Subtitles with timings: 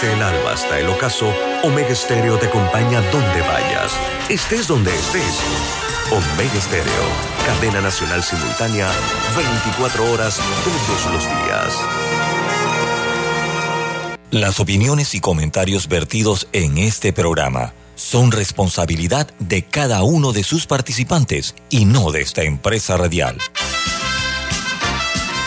[0.00, 1.26] Desde el alba hasta el ocaso,
[1.64, 3.90] Omega Stereo te acompaña donde vayas,
[4.28, 5.40] estés donde estés.
[6.12, 7.04] Omega Stereo,
[7.44, 8.88] cadena nacional simultánea,
[9.36, 11.74] 24 horas todos los días.
[14.30, 20.68] Las opiniones y comentarios vertidos en este programa son responsabilidad de cada uno de sus
[20.68, 23.36] participantes y no de esta empresa radial.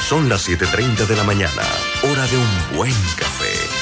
[0.10, 1.62] Son las 7.30 de la mañana,
[2.04, 3.41] hora de un buen café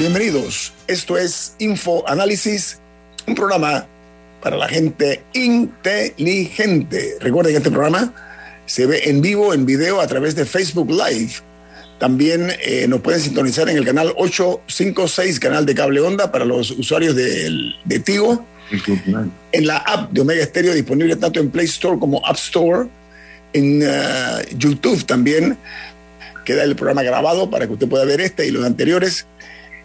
[0.00, 0.72] Bienvenidos.
[0.86, 2.78] Esto es Info Análisis,
[3.26, 3.86] un programa
[4.42, 7.18] para la gente inteligente.
[7.20, 8.14] Recuerden que este programa
[8.64, 11.32] se ve en vivo, en video, a través de Facebook Live.
[11.98, 16.70] También eh, nos pueden sintonizar en el canal 856, canal de cable onda para los
[16.70, 18.46] usuarios de, de Tigo.
[19.52, 22.88] En la app de Omega Stereo, disponible tanto en Play Store como App Store.
[23.52, 25.58] En uh, YouTube también
[26.46, 29.26] queda el programa grabado para que usted pueda ver este y los anteriores.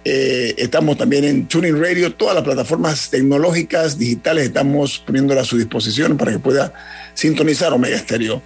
[0.08, 5.58] Eh, estamos también en Tuning Radio, todas las plataformas tecnológicas, digitales, estamos poniéndolas a su
[5.58, 6.72] disposición para que pueda
[7.16, 8.40] sintonizar Omega Stereo.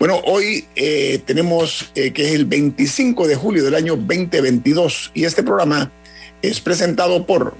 [0.00, 5.24] Bueno, hoy eh, tenemos eh, que es el 25 de julio del año 2022 y
[5.24, 5.92] este programa
[6.42, 7.54] es presentado por...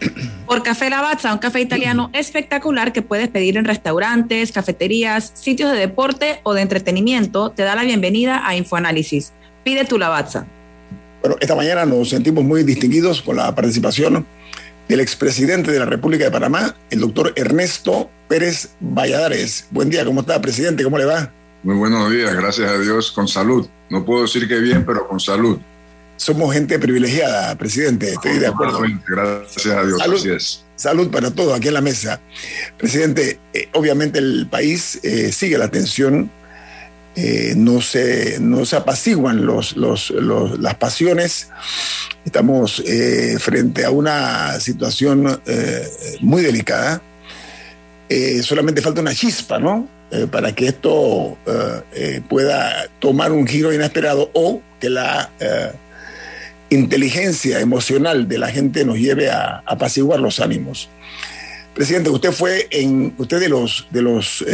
[0.46, 5.78] Por Café Lavazza, un café italiano espectacular que puedes pedir en restaurantes, cafeterías, sitios de
[5.78, 9.32] deporte o de entretenimiento, te da la bienvenida a Infoanálisis.
[9.62, 10.46] Pide tu Lavazza.
[11.24, 14.26] Bueno, esta mañana nos sentimos muy distinguidos con la participación
[14.86, 19.66] del expresidente de la República de Panamá, el doctor Ernesto Pérez Valladares.
[19.70, 20.84] Buen día, ¿cómo está, presidente?
[20.84, 21.32] ¿Cómo le va?
[21.62, 23.66] Muy buenos días, gracias a Dios, con salud.
[23.88, 25.58] No puedo decir que bien, pero con salud.
[26.18, 28.82] Somos gente privilegiada, presidente, estoy de acuerdo.
[29.08, 30.64] Gracias a Dios, salud, así es.
[30.76, 32.20] Salud para todos aquí en la mesa.
[32.76, 36.30] Presidente, eh, obviamente el país eh, sigue la tensión
[37.16, 41.48] eh, no, se, no se apaciguan los, los, las pasiones.
[42.24, 45.88] Estamos eh, frente a una situación eh,
[46.20, 47.02] muy delicada.
[48.42, 49.88] Solamente falta una chispa, ¿no?
[50.30, 51.36] Para que esto
[52.28, 55.32] pueda tomar un giro inesperado o que la
[56.70, 60.88] inteligencia emocional de la gente nos lleve a, a apaciguar los ánimos.
[61.74, 64.44] Presidente, usted fue en, usted de los, de los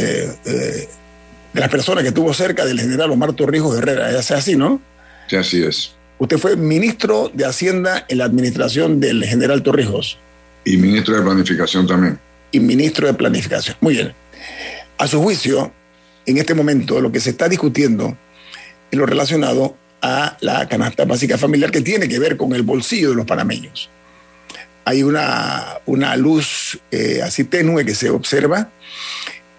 [1.52, 4.12] de las personas que estuvo cerca del general Omar Torrijos Herrera.
[4.12, 4.80] Ya sea así, ¿no?
[5.28, 5.92] Sí, así es.
[6.18, 10.18] Usted fue ministro de Hacienda en la administración del general Torrijos.
[10.64, 12.18] Y ministro de Planificación también.
[12.52, 13.76] Y ministro de Planificación.
[13.80, 14.12] Muy bien.
[14.98, 15.72] A su juicio,
[16.26, 18.16] en este momento, lo que se está discutiendo
[18.90, 23.10] es lo relacionado a la canasta básica familiar que tiene que ver con el bolsillo
[23.10, 23.88] de los panameños.
[24.84, 28.70] Hay una, una luz eh, así tenue que se observa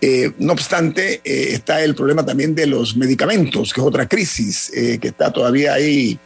[0.02, 4.72] eh, no obstante, eh, está el problema también de los medicamentos, que es otra crisis
[4.76, 6.18] eh, que está todavía ahí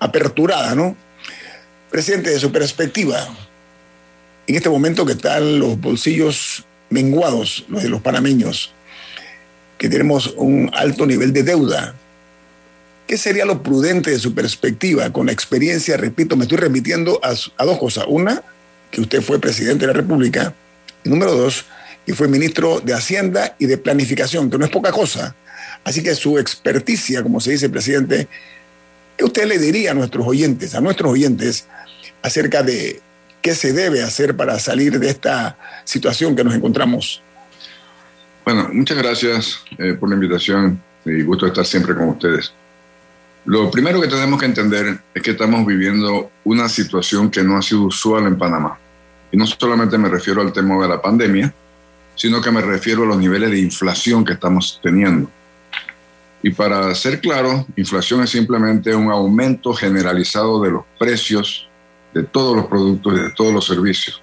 [0.00, 0.96] aperturada, ¿no?
[1.88, 3.28] Presidente, de su perspectiva,
[4.48, 8.72] en este momento que están los bolsillos menguados, los de los panameños,
[9.78, 11.94] que tenemos un alto nivel de deuda,
[13.06, 15.96] ¿qué sería lo prudente de su perspectiva con la experiencia?
[15.96, 18.04] Repito, me estoy remitiendo a, a dos cosas.
[18.08, 18.42] Una,
[18.90, 20.54] que usted fue presidente de la República.
[21.04, 21.64] Y número dos,
[22.06, 25.34] y fue ministro de Hacienda y de Planificación, que no es poca cosa.
[25.84, 28.28] Así que su experticia, como se dice, presidente,
[29.16, 31.66] ¿qué usted le diría a nuestros oyentes, a nuestros oyentes,
[32.22, 33.00] acerca de
[33.40, 37.22] qué se debe hacer para salir de esta situación que nos encontramos?
[38.44, 42.52] Bueno, muchas gracias eh, por la invitación y gusto estar siempre con ustedes.
[43.44, 47.62] Lo primero que tenemos que entender es que estamos viviendo una situación que no ha
[47.62, 48.78] sido usual en Panamá.
[49.32, 51.52] Y no solamente me refiero al tema de la pandemia,
[52.14, 55.30] sino que me refiero a los niveles de inflación que estamos teniendo.
[56.42, 61.68] Y para ser claro, inflación es simplemente un aumento generalizado de los precios
[62.12, 64.20] de todos los productos y de todos los servicios.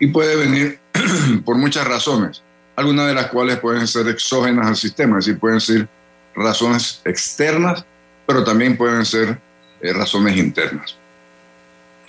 [0.00, 0.80] Y puede venir
[1.44, 2.42] por muchas razones,
[2.74, 5.88] algunas de las cuales pueden ser exógenas al sistema, es decir, pueden ser
[6.34, 7.84] razones externas,
[8.26, 9.38] pero también pueden ser
[9.80, 10.96] eh, razones internas.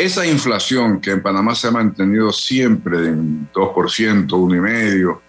[0.04, 5.20] Esa inflación que en Panamá se ha mantenido siempre en 2%, 1,5%,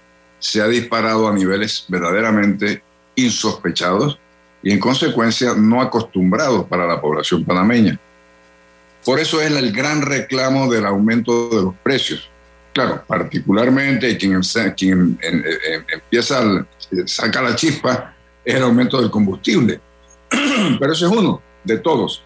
[0.40, 2.82] se ha disparado a niveles verdaderamente
[3.14, 4.18] insospechados
[4.64, 8.00] y en consecuencia no acostumbrados para la población panameña.
[9.04, 12.28] Por eso es el gran reclamo del aumento de los precios.
[12.72, 14.40] Claro, particularmente quien,
[14.76, 15.16] quien
[15.86, 16.66] empieza,
[17.06, 18.12] saca la chispa
[18.44, 19.80] es el aumento del combustible.
[20.80, 22.24] Pero ese es uno de todos.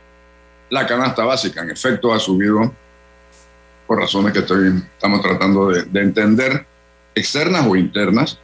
[0.70, 2.72] La canasta básica, en efecto, ha subido
[3.86, 6.66] por razones que estamos tratando de, de entender,
[7.14, 8.38] externas o internas,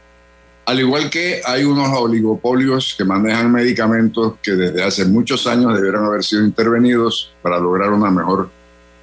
[0.65, 6.05] al igual que hay unos oligopolios que manejan medicamentos que desde hace muchos años debieron
[6.05, 8.49] haber sido intervenidos para lograr una mejor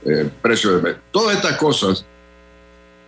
[0.05, 2.05] eh, precio de Todas estas cosas,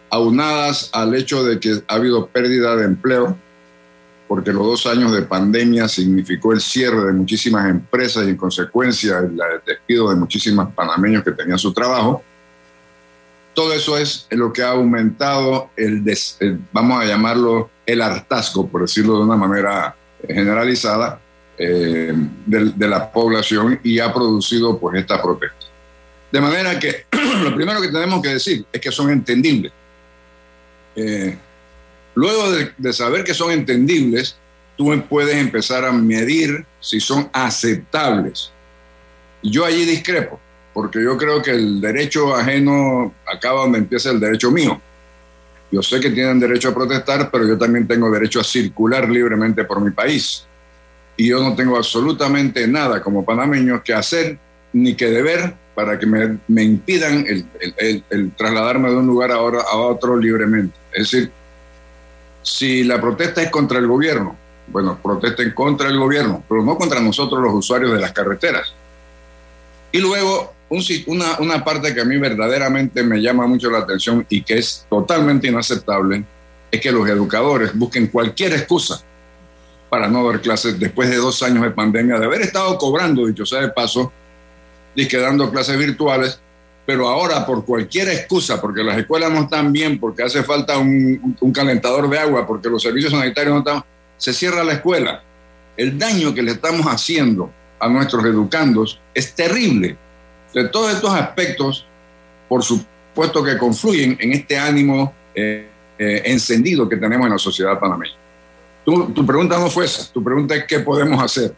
[0.09, 3.37] aunadas al hecho de que ha habido pérdida de empleo,
[4.27, 9.19] porque los dos años de pandemia significó el cierre de muchísimas empresas y en consecuencia
[9.19, 12.23] el despido de muchísimos panameños que tenían su trabajo,
[13.55, 16.03] todo eso es lo que ha aumentado el,
[16.73, 19.95] vamos a llamarlo, el hartazgo, por decirlo de una manera
[20.27, 21.21] generalizada,
[21.57, 22.13] eh,
[22.47, 25.67] de, la población y ha producido pues esta protesta.
[26.33, 27.07] De manera que
[27.43, 29.73] lo primero que tenemos que decir es que son entendibles.
[30.97, 31.39] Eh,
[32.15, 34.37] luego de, saber que son entendibles,
[34.77, 38.51] tú puedes empezar a medir si son aceptables.
[39.43, 40.41] Yo allí discrepo
[40.75, 44.81] porque yo creo que el derecho ajeno acaba donde empieza el derecho mío.
[45.71, 49.65] Yo sé que tienen derecho a protestar, pero yo también tengo derecho a circular libremente
[49.65, 50.45] por mi país.
[51.17, 54.37] Y yo no tengo absolutamente nada como panameño que hacer
[54.73, 57.47] ni que deber para que me, me impidan el,
[57.79, 60.77] el, el, trasladarme de un lugar a, a otro libremente.
[60.93, 61.31] Es decir,
[62.45, 64.37] si la protesta es contra el gobierno,
[64.69, 68.73] bueno, protesten contra el gobierno, pero no contra nosotros los usuarios de las carreteras.
[69.91, 70.53] Y luego
[71.07, 74.87] una, una parte que a mí verdaderamente me llama mucho la atención y que es
[74.89, 76.25] totalmente inaceptable
[76.71, 79.03] es que los educadores busquen cualquier excusa
[79.89, 83.47] para no dar clases después de dos años de pandemia, de haber estado cobrando, dicho
[83.47, 84.13] sea de paso,
[84.95, 86.41] y dando clases virtuales,
[86.87, 91.37] pero ahora por cualquier excusa, porque las escuelas no están bien, porque hace falta un,
[91.41, 93.85] un calentador de agua, porque los servicios sanitarios no están,
[94.17, 95.23] se cierra la escuela.
[95.77, 99.97] El daño que le estamos haciendo a nuestros educandos es terrible
[100.55, 101.87] de todos estos aspectos,
[102.49, 107.79] por supuesto que confluyen en este ánimo eh, eh, encendido que tenemos en la sociedad
[107.79, 108.15] panameña.
[108.85, 111.55] Tu, pregunta no fue esa, tu pregunta es qué podemos hacer.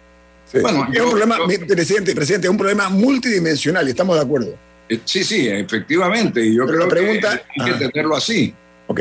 [0.62, 4.55] Bueno, es un problema, presidente, presidente, es un problema multidimensional estamos de acuerdo.
[4.88, 6.44] Eh, sí, sí, efectivamente.
[6.44, 8.54] Y yo creo la pregunta, que hay que tenerlo así.
[8.86, 9.00] Ok.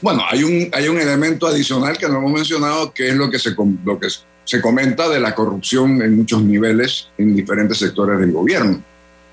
[0.00, 3.38] Bueno, hay un, hay un elemento adicional que no hemos mencionado, que es lo que,
[3.38, 4.08] se, lo que
[4.44, 8.82] se comenta de la corrupción en muchos niveles en diferentes sectores del gobierno.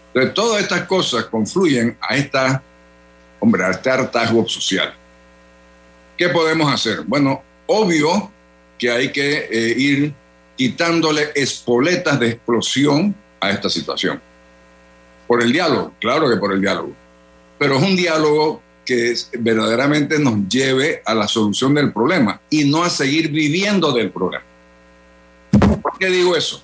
[0.07, 2.61] Entonces, todas estas cosas confluyen a esta,
[3.39, 4.93] hombre, a este hartazgo social.
[6.17, 7.01] ¿Qué podemos hacer?
[7.05, 8.31] Bueno, obvio
[8.77, 10.13] que hay que eh, ir
[10.57, 14.19] quitándole espoletas de explosión a esta situación.
[15.27, 16.91] Por el diálogo, claro que por el diálogo.
[17.59, 22.83] Pero es un diálogo que verdaderamente nos lleve a la solución del problema y no
[22.83, 24.45] a seguir viviendo del problema.
[25.81, 26.63] ¿Por qué digo eso?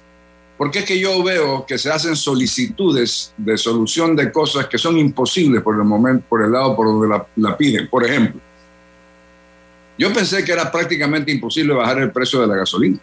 [0.58, 4.98] Porque es que yo veo que se hacen solicitudes de solución de cosas que son
[4.98, 7.90] imposibles por el momento, por el lado por donde la, piden.
[7.90, 8.40] Por ejemplo,
[9.98, 12.98] yo pensé que era prácticamente imposible bajar el precio de la gasolina.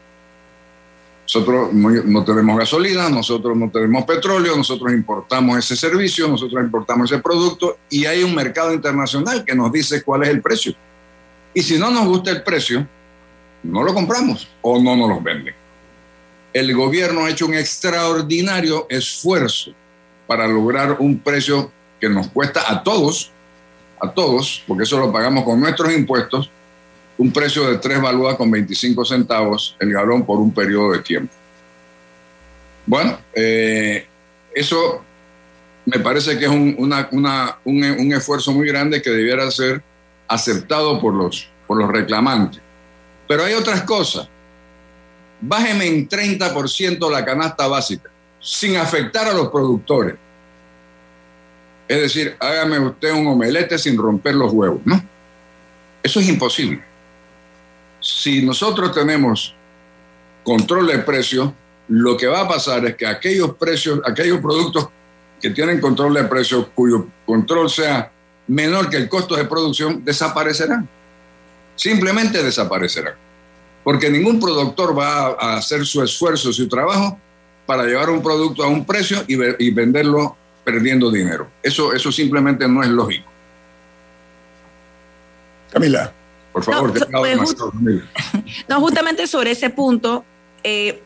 [1.33, 7.23] Nosotros no, tenemos gasolina, nosotros no tenemos petróleo, nosotros importamos ese servicio, nosotros importamos ese
[7.23, 10.75] producto y hay un mercado internacional que nos dice cuál es el precio.
[11.55, 12.87] Y si no nos gusta el precio,
[13.63, 15.55] no lo compramos o no nos lo venden
[16.53, 19.73] el gobierno ha hecho un extraordinario esfuerzo
[20.27, 21.71] para lograr un precio
[22.01, 23.31] que nos cuesta a todos,
[24.01, 26.51] a todos, porque eso lo pagamos con nuestros impuestos,
[27.21, 31.35] un precio de 3 balúas con 25 centavos el galón por un periodo de tiempo.
[32.87, 34.07] Bueno, eh,
[34.55, 35.05] eso
[35.85, 39.83] me parece que es un, un, esfuerzo muy grande que debiera ser
[40.29, 42.63] aceptado por los, por los reclamantes.
[43.29, 44.27] Pero hay otras cosas
[45.43, 48.11] bájeme en 30% la canasta básica,
[48.41, 50.17] sin afectar a los productores.
[51.87, 55.03] Es decir, hágame usted un omelete sin romper los huevos, ¿no?
[56.03, 56.90] Eso es imposible.
[58.01, 59.55] Si nosotros tenemos
[60.43, 61.55] control de precio,
[61.89, 64.89] lo que va a pasar es que aquellos precios, aquellos productos
[65.41, 68.11] que tienen control de precio, cuyo control sea
[68.47, 70.89] menor que el costo de producción, desaparecerán.
[71.77, 73.15] Simplemente desaparecerán
[73.83, 77.19] porque ningún productor va a hacer su esfuerzo, su trabajo
[77.67, 81.49] para llevar un producto a un precio y, venderlo perdiendo dinero.
[81.63, 83.31] Eso, eso simplemente no es lógico.
[85.71, 86.13] Camila.
[86.53, 87.39] Por favor, no, pues,
[88.69, 90.25] no, justamente sobre ese punto,
[90.65, 91.01] eh,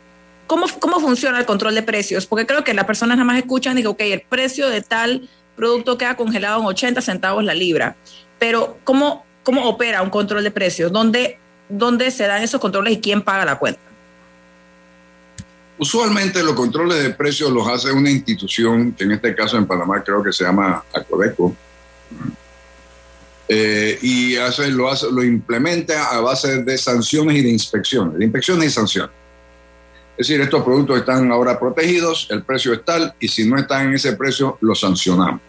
[0.46, 2.26] ¿cómo, ¿cómo funciona el control de precios?
[2.26, 5.28] Porque creo que las personas nada más escuchan y digo, ok, el precio de tal
[5.56, 7.96] producto queda congelado en 80 centavos la libra,
[8.38, 10.90] pero ¿cómo, cómo opera un control de precios?
[10.90, 13.80] ¿Dónde, ¿Dónde se dan esos controles y quién paga la cuenta?
[15.76, 20.02] Usualmente los controles de precios los hace una institución, que en este caso en Panamá
[20.02, 21.54] creo que se llama Acodeco,
[23.48, 28.24] eh, y hace, lo, hace, lo implementa a base de sanciones y de inspecciones, de
[28.24, 29.10] inspecciones y sanciones.
[30.16, 33.88] Es decir, estos productos están ahora protegidos, el precio es tal, y si no están
[33.88, 35.40] en ese precio, los sancionamos.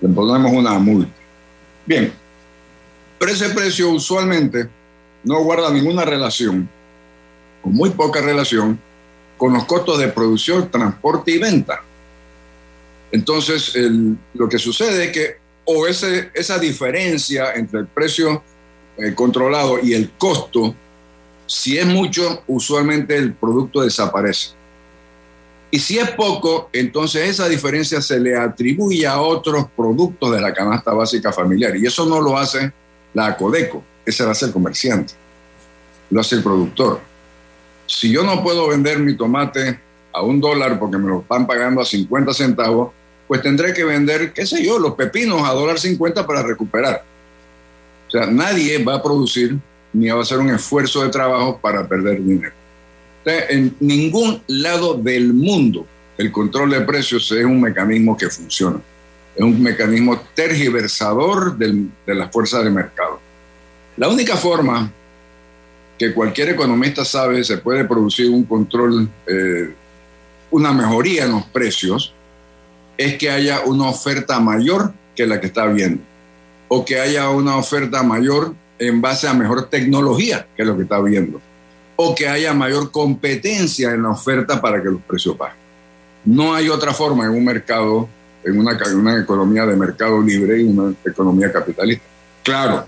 [0.00, 1.10] Le ponemos una multa.
[1.86, 2.12] Bien,
[3.18, 4.68] pero ese precio usualmente
[5.24, 6.68] no guarda ninguna relación,
[7.62, 8.78] o muy poca relación,
[9.38, 11.82] con los costos de producción, transporte y venta.
[13.10, 13.74] Entonces,
[14.34, 18.42] lo que sucede es que o ese, esa diferencia entre el precio
[18.96, 20.74] eh, controlado y el costo,
[21.46, 24.50] si es mucho, usualmente el producto desaparece.
[25.70, 30.54] Y si es poco, entonces esa diferencia se le atribuye a otros productos de la
[30.54, 31.76] canasta básica familiar.
[31.76, 32.72] Y eso no lo hace
[33.12, 35.14] la Codeco, ese lo hace el comerciante,
[36.10, 37.00] lo hace el productor
[37.86, 39.78] si yo no puedo vender mi tomate
[40.12, 42.92] a un dólar porque me lo están pagando a 50 centavos,
[43.26, 47.02] pues tendré que vender, qué sé yo, los pepinos a dólar 50 para recuperar.
[48.08, 49.56] O sea, nadie va a producir
[49.92, 52.52] ni va a hacer un esfuerzo de trabajo para perder dinero.
[53.24, 58.80] en ningún lado del mundo el control de precios es un mecanismo que funciona.
[59.34, 63.18] Es un mecanismo tergiversador de las fuerzas de mercado.
[63.96, 64.90] La única forma
[65.98, 69.72] que cualquier economista sabe se puede producir un control, eh,
[70.50, 72.12] una mejoría en los precios,
[72.96, 76.02] es que haya una oferta mayor que la que está viendo,
[76.68, 81.00] o que haya una oferta mayor en base a mejor tecnología que lo que está
[81.00, 81.40] viendo,
[81.96, 85.58] o que haya mayor competencia en la oferta para que los precios bajen.
[86.24, 88.08] No hay otra forma en un mercado,
[88.42, 92.04] en una, en una economía de mercado libre y una economía capitalista.
[92.42, 92.86] Claro,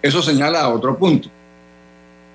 [0.00, 1.28] eso señala otro punto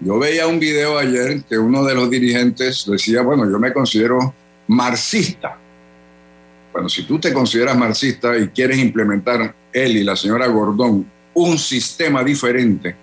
[0.02, 4.34] yo veía un video ayer que uno de los dirigentes decía, bueno, yo me considero
[4.68, 5.58] marxista.
[6.80, 11.60] Bueno, si tú te consideras marxista y quieres implementar él y la señora Gordón un
[11.60, 12.96] sistema diferente,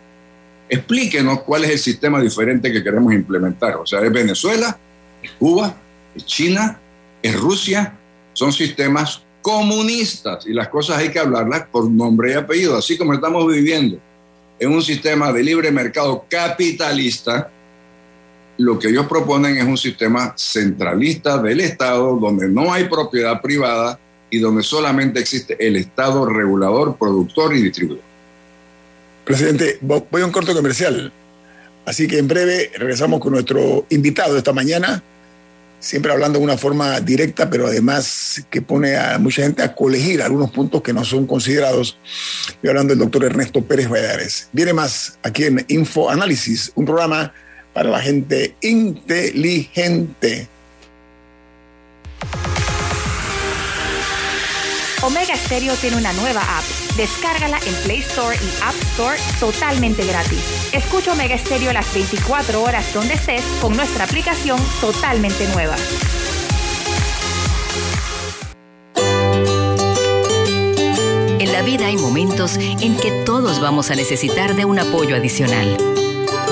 [0.67, 3.77] explíquenos cuál es el sistema diferente que queremos implementar.
[3.77, 4.79] O sea, es Venezuela,
[5.23, 5.77] es Cuba,
[6.15, 6.79] es China,
[7.21, 7.93] es Rusia,
[8.33, 13.13] son sistemas comunistas y las cosas hay que hablarlas por nombre y apellido, así como
[13.13, 13.99] estamos viviendo
[14.59, 17.51] en un sistema de libre mercado capitalista,
[18.59, 23.99] lo que ellos proponen es un sistema centralista del Estado, donde no hay propiedad privada
[24.31, 28.05] y donde solamente existe el Estado regulador, productor y distribuidor.
[29.25, 31.13] Presidente, voy a un corto comercial.
[31.85, 35.03] Así que en breve regresamos con nuestro invitado esta mañana,
[35.79, 40.21] siempre hablando de una forma directa, pero además que pone a mucha gente a colegir
[40.23, 41.97] algunos puntos que no son considerados.
[42.49, 44.49] Estoy hablando del doctor Ernesto Pérez Valladares.
[44.53, 47.33] Viene más aquí en Info Análisis, un programa
[47.77, 50.49] para la gente inteligente.
[55.03, 56.65] Omega Stereo tiene una nueva app.
[56.97, 60.39] Descárgala en Play Store y App Store totalmente gratis.
[60.73, 65.77] Escucha Omega Stereo las 24 horas donde estés con nuestra aplicación totalmente nueva.
[71.39, 75.77] En la vida hay momentos en que todos vamos a necesitar de un apoyo adicional.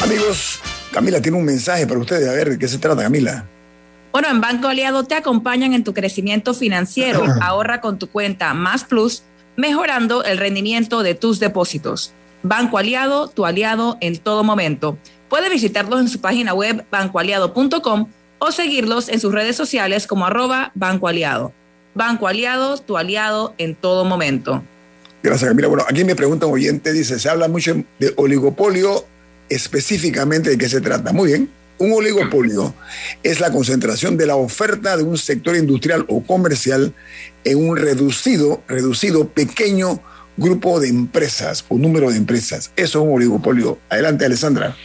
[0.00, 0.60] Amigos,
[0.92, 2.28] Camila tiene un mensaje para ustedes.
[2.28, 3.44] A ver, ¿de qué se trata, Camila?
[4.12, 7.22] Bueno, en Banco Aliado te acompañan en tu crecimiento financiero.
[7.40, 9.22] Ahorra con tu cuenta Más Plus,
[9.56, 12.12] mejorando el rendimiento de tus depósitos.
[12.42, 14.96] Banco Aliado, tu aliado en todo momento.
[15.28, 20.72] Puedes visitarlos en su página web bancoaliado.com o seguirlos en sus redes sociales como arroba
[20.74, 21.52] Banco Aliado.
[21.94, 24.62] Banco Aliado, tu aliado en todo momento.
[25.22, 25.68] Gracias, Camila.
[25.68, 29.04] Bueno, aquí me pregunta un oyente, dice, se habla mucho de oligopolio
[29.50, 31.12] específicamente de qué se trata.
[31.12, 32.74] Muy bien, un oligopolio
[33.22, 36.94] es la concentración de la oferta de un sector industrial o comercial
[37.44, 40.00] en un reducido, reducido pequeño
[40.36, 42.70] grupo de empresas o número de empresas.
[42.76, 43.78] Eso es un oligopolio.
[43.88, 44.76] Adelante, Alessandra.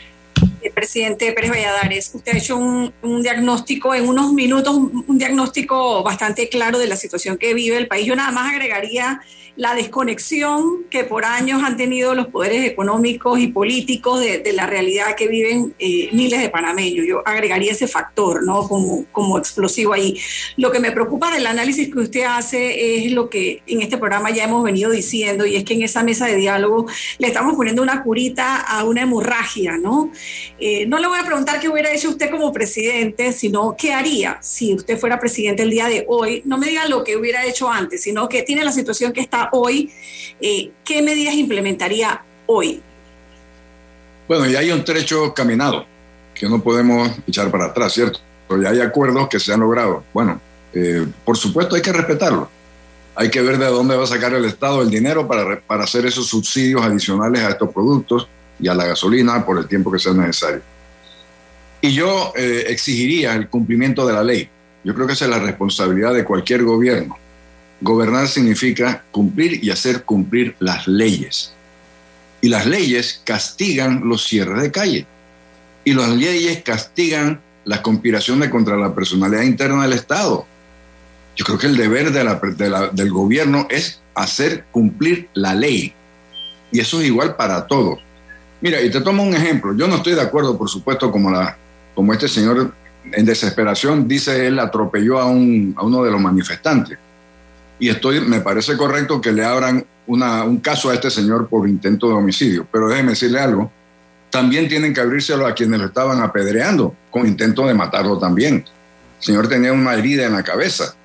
[0.86, 6.78] Presidente Pérez Valladares, usted ha hecho un, diagnóstico en unos minutos, un, diagnóstico bastante claro
[6.78, 8.06] de la situación que vive el país.
[8.06, 9.20] Yo nada más agregaría
[9.56, 14.68] la desconexión que por años han tenido los poderes económicos y políticos de, de la
[14.68, 17.06] realidad que viven eh, miles de panameños.
[17.08, 18.68] Yo agregaría ese factor, ¿no?
[18.68, 20.20] Como, como explosivo ahí.
[20.58, 24.30] Lo que me preocupa del análisis que usted hace es lo que en este programa
[24.30, 27.82] ya hemos venido diciendo, y es que en esa mesa de diálogo le estamos poniendo
[27.82, 30.12] una curita a una hemorragia, ¿no?
[30.60, 34.38] Eh, no le voy a preguntar qué hubiera hecho usted como presidente, sino qué haría
[34.42, 36.42] si usted fuera presidente el día de hoy.
[36.46, 39.50] No me diga lo que hubiera hecho antes, sino que tiene la situación que está
[39.52, 39.92] hoy,
[40.42, 42.82] eh, ¿qué medidas implementaría hoy?
[44.28, 45.86] Bueno, ya hay un trecho caminado
[46.34, 48.20] que no podemos echar para atrás, ¿cierto?
[48.62, 50.04] Ya hay acuerdos que se han logrado.
[50.14, 50.42] Bueno,
[50.74, 52.50] eh, por supuesto hay que respetarlo.
[53.16, 56.06] Hay que ver de dónde va a sacar el Estado el dinero para, para hacer
[56.06, 58.28] esos subsidios adicionales a estos productos
[58.60, 60.62] y a la gasolina por el tiempo que sea necesario.
[61.82, 64.50] Y yo eh, exigiría el cumplimiento de la ley.
[64.84, 67.18] Yo creo que esa es la responsabilidad de cualquier gobierno.
[67.82, 71.54] Gobernar significa cumplir y hacer cumplir las leyes.
[72.42, 75.06] Y las leyes castigan los cierres de calle.
[75.84, 80.46] Y las leyes castigan las conspiraciones contra la personalidad interna del Estado.
[81.36, 85.54] Yo creo que el deber de la, de la, del gobierno es hacer cumplir la
[85.54, 85.94] ley.
[86.72, 88.00] Y eso es igual para todos.
[88.66, 89.76] Mira, y te tomo un ejemplo.
[89.78, 91.56] Yo no estoy de acuerdo, por supuesto, como, la,
[91.94, 92.74] como este señor
[93.12, 96.98] en desesperación dice él atropelló a, un, a uno de los manifestantes
[97.78, 101.70] y estoy, me parece correcto que le abran una, un caso a este señor por
[101.70, 102.66] intento de homicidio.
[102.72, 103.72] Pero déjeme decirle algo,
[104.32, 108.66] también tienen que abrírselo a quienes lo estaban apedreando con intento de matarlo también.
[109.20, 110.96] El señor tenía una herida en la cabeza.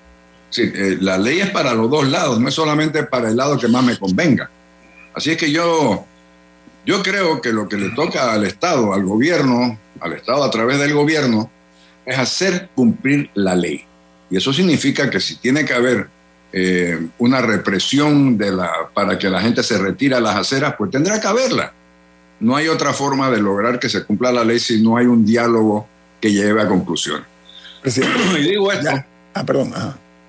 [0.48, 3.58] Sí, eh, la ley es para los dos lados, no es solamente para el lado
[3.58, 4.48] que más me convenga.
[5.12, 6.06] Así es que yo,
[6.86, 10.78] yo creo que lo que le toca al Estado, al gobierno, al Estado a través
[10.78, 11.50] del gobierno,
[12.06, 13.84] es hacer cumplir la ley.
[14.30, 16.08] Y eso significa que si tiene que haber
[16.52, 20.90] eh, una represión de la, para que la gente se retire a las aceras, pues
[20.90, 21.72] tendrá que haberla.
[22.40, 25.24] No hay otra forma de lograr que se cumpla la ley si no hay un
[25.24, 25.86] diálogo
[26.20, 27.24] que lleve a conclusión.
[28.38, 28.84] Y digo esto.
[28.84, 29.06] Ya.
[29.34, 29.72] Ah, perdón.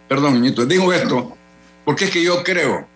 [0.07, 1.37] Perdón, Ñito, digo esto
[1.85, 2.87] porque es que yo creo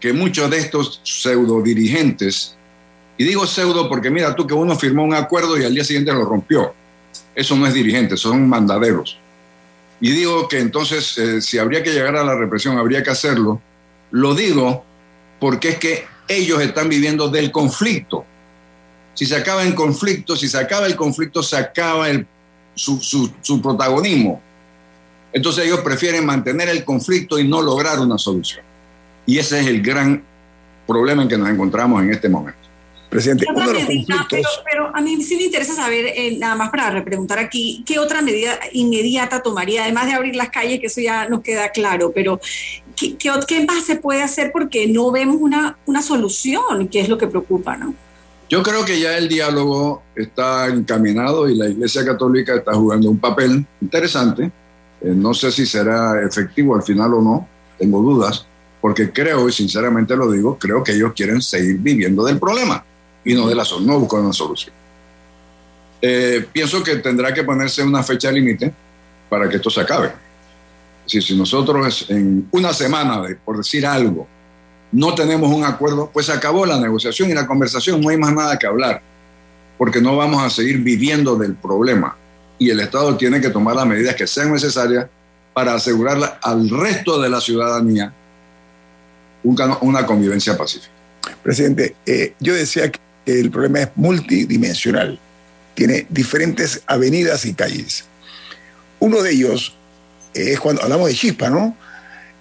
[0.00, 2.56] que muchos de estos pseudo dirigentes,
[3.16, 6.12] y digo pseudo porque mira tú que uno firmó un acuerdo y al día siguiente
[6.12, 6.74] lo rompió.
[7.34, 9.18] Eso no es dirigente, son mandaderos.
[10.00, 13.60] Y digo que entonces, eh, si habría que llegar a la represión, habría que hacerlo.
[14.10, 14.84] Lo digo
[15.38, 18.24] porque es que ellos están viviendo del conflicto.
[19.14, 22.06] Si se acaba el conflicto, si se acaba el conflicto, se acaba
[22.74, 24.42] su protagonismo.
[25.32, 28.64] Entonces ellos prefieren mantener el conflicto y no lograr una solución.
[29.26, 30.22] Y ese es el gran
[30.86, 32.63] problema en que nos encontramos en este momento.
[33.14, 34.62] Presidente, uno de los medida, conflictos...
[34.64, 38.00] pero, pero, a mí sí me interesa saber, eh, nada más para repreguntar aquí, ¿qué
[38.00, 42.10] otra medida inmediata tomaría, además de abrir las calles, que eso ya nos queda claro,
[42.12, 42.40] pero
[42.96, 47.08] ¿qué, qué, qué más se puede hacer porque no vemos una, una solución, que es
[47.08, 47.94] lo que preocupa, ¿no?
[48.48, 53.18] Yo creo que ya el diálogo está encaminado y la Iglesia Católica está jugando un
[53.18, 54.50] papel interesante.
[55.00, 57.48] Eh, no sé si será efectivo al final o no,
[57.78, 58.44] tengo dudas,
[58.80, 62.84] porque creo, y sinceramente lo digo, creo que ellos quieren seguir viviendo del problema
[63.24, 64.74] y no de la no buscar una solución.
[66.00, 68.72] Eh, pienso que tendrá que ponerse una fecha límite
[69.28, 70.12] para que esto se acabe.
[71.06, 74.26] Si, si nosotros en una semana, por decir algo,
[74.92, 78.32] no tenemos un acuerdo, pues se acabó la negociación y la conversación, no hay más
[78.32, 79.02] nada que hablar,
[79.78, 82.16] porque no vamos a seguir viviendo del problema.
[82.58, 85.06] Y el Estado tiene que tomar las medidas que sean necesarias
[85.52, 88.12] para asegurar al resto de la ciudadanía
[89.42, 90.94] una convivencia pacífica.
[91.42, 95.18] Presidente, eh, yo decía que el problema es multidimensional,
[95.74, 98.04] tiene diferentes avenidas y calles.
[99.00, 99.74] Uno de ellos
[100.34, 101.76] es cuando hablamos de chispa, ¿no?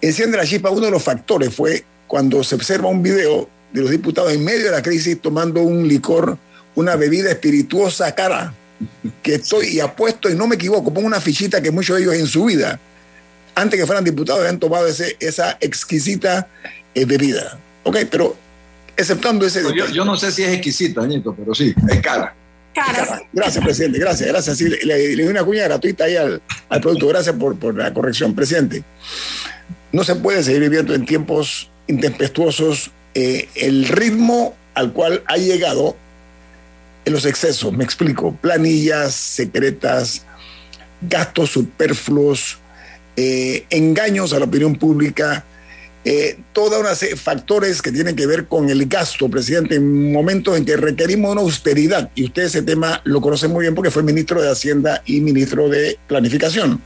[0.01, 3.89] Enciende la chispa, uno de los factores fue cuando se observa un video de los
[3.89, 6.37] diputados en medio de la crisis tomando un licor,
[6.75, 8.53] una bebida espirituosa cara,
[9.21, 12.15] que estoy, y apuesto, y no me equivoco, pongo una fichita que muchos de ellos
[12.15, 12.79] en su vida,
[13.55, 16.47] antes que fueran diputados, habían tomado ese, esa exquisita
[16.93, 17.57] eh, bebida.
[17.83, 18.35] Ok, pero
[18.97, 19.63] exceptando ese...
[19.75, 22.35] Yo, yo, no sé si es exquisita, Añito, pero sí, es cara.
[23.31, 24.59] Gracias, presidente, gracias, gracias.
[24.61, 26.41] le, doy una cuña gratuita ahí al,
[26.81, 27.07] producto.
[27.07, 28.83] Gracias por, por, la corrección, presidente.
[29.91, 35.95] No se puede seguir viviendo en tiempos intempestuosos eh, el ritmo al cual ha llegado
[37.05, 37.71] en los excesos.
[37.73, 38.35] Me explico.
[38.41, 40.25] Planillas secretas,
[41.01, 42.57] gastos superfluos,
[43.15, 45.45] eh, engaños a la opinión pública,
[46.05, 50.11] eh, toda una serie de factores que tienen que ver con el gasto, presidente, en
[50.11, 53.91] momentos en que requerimos una austeridad, y usted ese tema lo conoce muy bien porque
[53.91, 56.81] fue ministro de Hacienda y ministro de Planificación.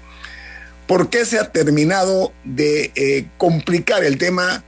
[0.86, 4.63] ¿Por qué se ha terminado de eh, complicar el tema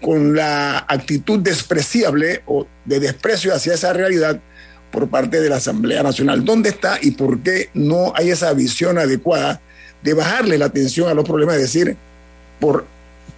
[0.00, 4.38] con la actitud despreciable o de desprecio hacia esa realidad
[4.92, 6.44] por parte de la Asamblea Nacional?
[6.44, 9.60] ¿Dónde está y por qué no hay esa visión adecuada
[10.02, 11.96] de bajarle la atención a los problemas, es decir,
[12.60, 12.86] por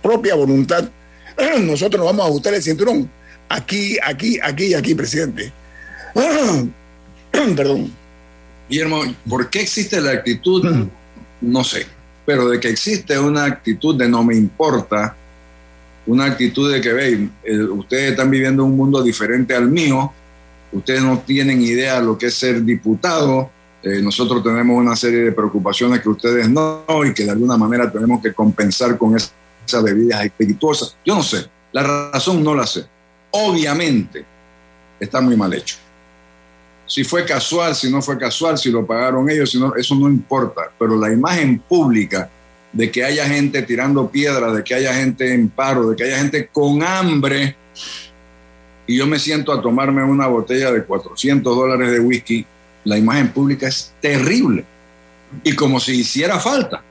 [0.07, 0.89] propia voluntad,
[1.63, 3.11] nosotros nos vamos a ajustar el cinturón.
[3.49, 5.53] Aquí, aquí, aquí y aquí, presidente.
[7.33, 7.93] Perdón.
[8.69, 10.65] Guillermo, ¿por qué existe la actitud?
[10.65, 10.89] Mm.
[11.41, 11.87] No sé,
[12.25, 15.17] pero de que existe una actitud de no me importa,
[16.07, 20.13] una actitud de que, ve, eh, ustedes están viviendo un mundo diferente al mío,
[20.73, 23.51] ustedes no tienen idea de lo que es ser diputado,
[23.83, 27.91] eh, nosotros tenemos una serie de preocupaciones que ustedes no, y que de alguna manera
[27.91, 29.31] tenemos que compensar con eso
[29.67, 30.97] esas bebidas espirituosas.
[31.05, 32.87] Yo no sé, la razón no la sé.
[33.31, 34.25] Obviamente
[34.99, 35.77] está muy mal hecho.
[36.87, 40.09] Si fue casual, si no fue casual, si lo pagaron ellos, si no, eso no
[40.09, 40.71] importa.
[40.79, 42.31] Pero la imagen pública
[42.73, 46.19] de que haya gente tirando piedras, de que haya gente en paro, de que haya
[46.19, 47.57] gente con hambre,
[48.87, 52.47] y yo me siento a tomarme una botella de 400 dólares de whisky,
[52.85, 54.65] la imagen pública es terrible.
[55.43, 56.83] Y como si hiciera falta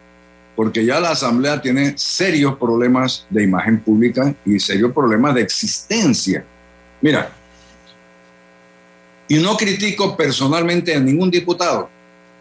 [0.56, 6.46] porque ya la Asamblea tiene serios problemas de imagen pública y serios problemas de existencia.
[7.02, 7.32] Mira,
[9.28, 11.90] y no critico personalmente a ningún diputado,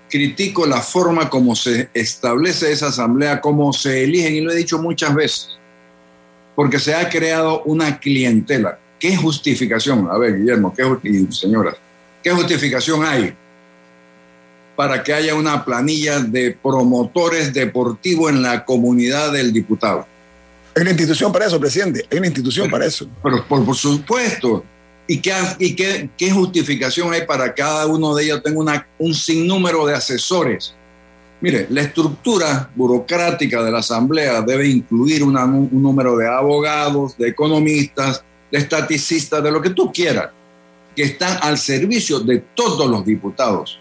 [0.08, 4.78] critico la forma como se establece esa Asamblea, cómo se eligen, y lo he dicho
[4.78, 5.58] muchas veces,
[6.54, 8.78] porque se ha creado una clientela.
[8.98, 10.08] ¿Qué justificación?
[10.10, 11.74] A ver, Guillermo, ¿qué, y señoras,
[12.22, 13.34] ¿qué justificación hay
[14.76, 20.06] para que haya una planilla de promotores deportivos en la comunidad del diputado.
[20.74, 22.04] Hay una institución para eso, presidente.
[22.10, 23.06] Hay una institución para eso.
[23.22, 24.64] Pero por, supuesto.
[25.06, 29.14] ¿Y, qué, y qué, qué, justificación hay para cada uno de ellos tenga una, un
[29.14, 30.74] sinnúmero de asesores?
[31.40, 35.34] Mire, la estructura burocrática de la Asamblea debe incluir un
[35.70, 40.30] número de abogados, de economistas, de estaticistas, de lo que tú quieras,
[40.96, 43.78] que están al servicio de todos los diputados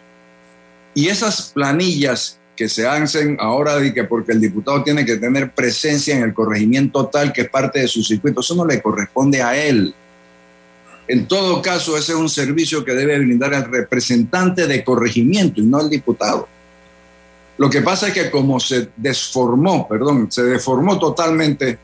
[0.93, 5.51] y esas planillas que se hacen ahora de que porque el diputado tiene que tener
[5.51, 9.41] presencia en el corregimiento tal que es parte de su circuito, eso no le corresponde
[9.41, 9.93] a él.
[11.07, 15.65] En todo caso, ese es un servicio que debe brindar el representante de corregimiento y
[15.65, 16.47] no el diputado.
[17.57, 21.77] Lo que pasa es que como se desformó, perdón, se deformó totalmente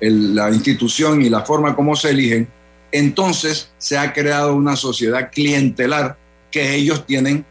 [0.00, 2.48] la institución y la forma como se eligen,
[2.92, 6.16] entonces se ha creado una sociedad clientelar
[6.50, 7.44] que ellos tienen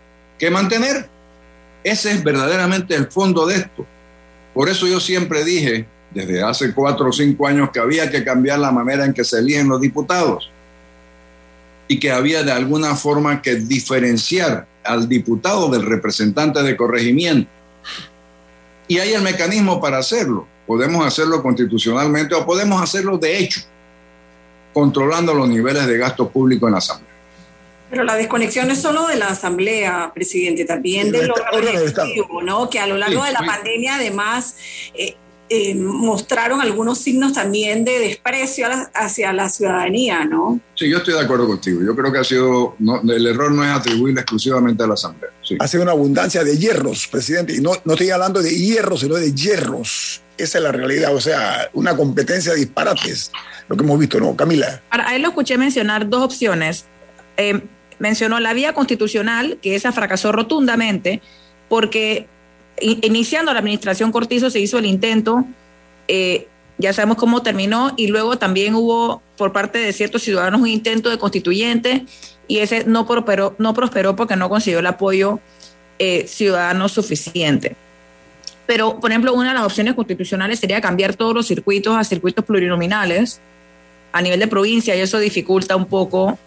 [0.45, 1.09] que mantener.
[1.83, 3.83] Ese es verdaderamente el fondo de esto.
[4.53, 8.59] Por eso yo siempre dije, desde hace cuatro o cinco años, que había que cambiar
[8.59, 10.51] la manera en que se eligen los diputados
[11.87, 17.49] y que había de alguna forma que diferenciar al diputado del representante de corregimiento.
[18.87, 20.47] Y hay el mecanismo para hacerlo.
[20.67, 23.61] Podemos hacerlo constitucionalmente o podemos hacerlo de hecho,
[24.73, 27.04] controlando los niveles de gasto público en la Asamblea.
[27.89, 32.69] Pero la desconexión no es solo de la Asamblea, presidente, también de los ejecutivo, ¿no?
[32.69, 34.57] Que a lo largo de la pandemia, además,
[34.93, 35.15] eh,
[35.47, 40.59] eh, mostraron algunos signos también de desprecio hacia la ciudadanía, ¿no?
[40.73, 41.81] Sí, yo estoy de acuerdo contigo.
[41.85, 42.75] Yo creo que ha sido,
[43.07, 45.29] el error no es atribuirle exclusivamente a la Asamblea.
[45.59, 49.15] Ha sido una abundancia de hierros, presidente, y no, no estoy hablando de hierros, sino
[49.15, 50.23] de hierros.
[50.35, 53.31] Esa es la realidad, o sea, una competencia de disparates,
[53.69, 54.35] lo que hemos visto, ¿no?
[54.35, 54.81] Camila.
[54.89, 56.85] a él lo escuché mencionar dos opciones.
[57.37, 57.61] Eh,
[57.99, 61.21] mencionó la vía constitucional, que esa fracasó rotundamente,
[61.69, 62.27] porque
[62.81, 65.45] iniciando la administración Cortizo se hizo el intento,
[66.07, 70.67] eh, ya sabemos cómo terminó, y luego también hubo por parte de ciertos ciudadanos un
[70.67, 72.05] intento de constituyente,
[72.47, 75.39] y ese no prosperó, no prosperó porque no consiguió el apoyo
[75.99, 77.75] eh, ciudadano suficiente.
[78.67, 82.43] Pero, por ejemplo, una de las opciones constitucionales sería cambiar todos los circuitos a circuitos
[82.43, 83.39] plurinominales
[84.11, 86.37] a nivel de provincia, y eso dificulta un poco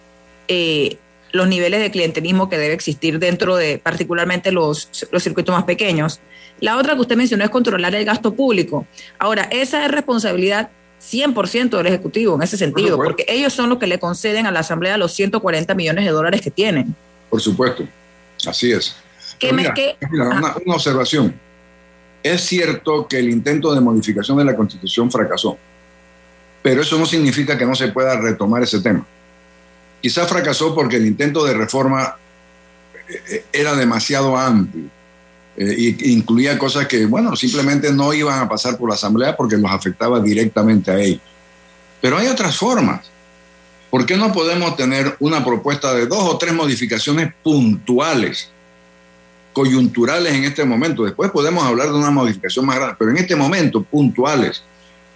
[0.48, 0.98] eh,
[1.32, 6.20] los niveles de clientelismo que debe existir dentro de particularmente los, los circuitos más pequeños.
[6.60, 8.86] La otra que usted mencionó es controlar el gasto público.
[9.18, 13.86] Ahora, esa es responsabilidad 100% del Ejecutivo en ese sentido, porque ellos son los que
[13.86, 16.94] le conceden a la Asamblea los 140 millones de dólares que tienen.
[17.30, 17.86] Por supuesto,
[18.46, 18.96] así es.
[19.40, 21.34] una, una observación.
[22.22, 25.56] Es cierto que el intento de modificación de la Constitución fracasó,
[26.62, 29.06] pero eso no significa que no se pueda retomar ese tema.
[30.00, 32.16] Quizá fracasó porque el intento de reforma
[33.08, 34.90] eh, eh, era demasiado amplio
[35.60, 39.70] e incluía cosas que, bueno, simplemente no iban a pasar por la Asamblea porque los
[39.70, 41.20] afectaba directamente a ellos.
[42.00, 43.10] Pero hay otras formas.
[43.90, 48.50] ¿Por qué no podemos tener una propuesta de dos o tres modificaciones puntuales,
[49.52, 51.04] coyunturales en este momento?
[51.04, 54.62] Después podemos hablar de una modificación más grande, pero en este momento, puntuales.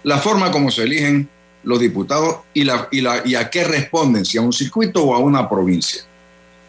[0.03, 1.29] La forma como se eligen
[1.63, 5.15] los diputados y, la, y, la, y a qué responden, si a un circuito o
[5.15, 6.03] a una provincia.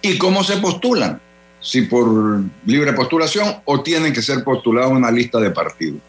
[0.02, 1.20] Y cómo se postulan,
[1.61, 6.00] si por libre postulación o tienen que ser postulados en una lista de partidos.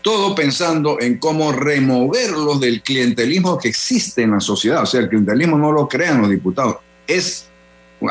[0.00, 4.82] Todo pensando en cómo removerlos del clientelismo que existe en la sociedad.
[4.82, 7.46] O sea, el clientelismo no lo crean los diputados, es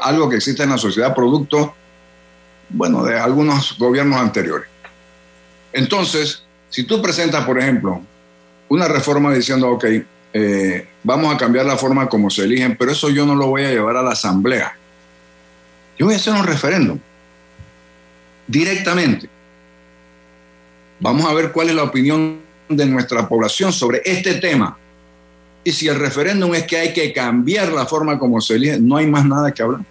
[0.01, 1.73] algo que existe en la sociedad producto,
[2.69, 4.69] bueno, de algunos gobiernos anteriores.
[5.73, 8.01] Entonces, si tú presentas, por ejemplo,
[8.71, 9.85] una reforma diciendo, ok,
[10.33, 13.65] eh, vamos a cambiar la forma como se eligen, pero eso yo no lo voy
[13.65, 14.77] a llevar a la asamblea.
[15.99, 16.97] Yo voy a hacer un referéndum
[18.47, 19.27] directamente.
[21.01, 24.77] Vamos a ver cuál es la opinión de nuestra población sobre este tema.
[25.65, 28.95] Y si el referéndum es que hay que cambiar la forma como se elige, no
[28.95, 29.81] hay más nada que hablar.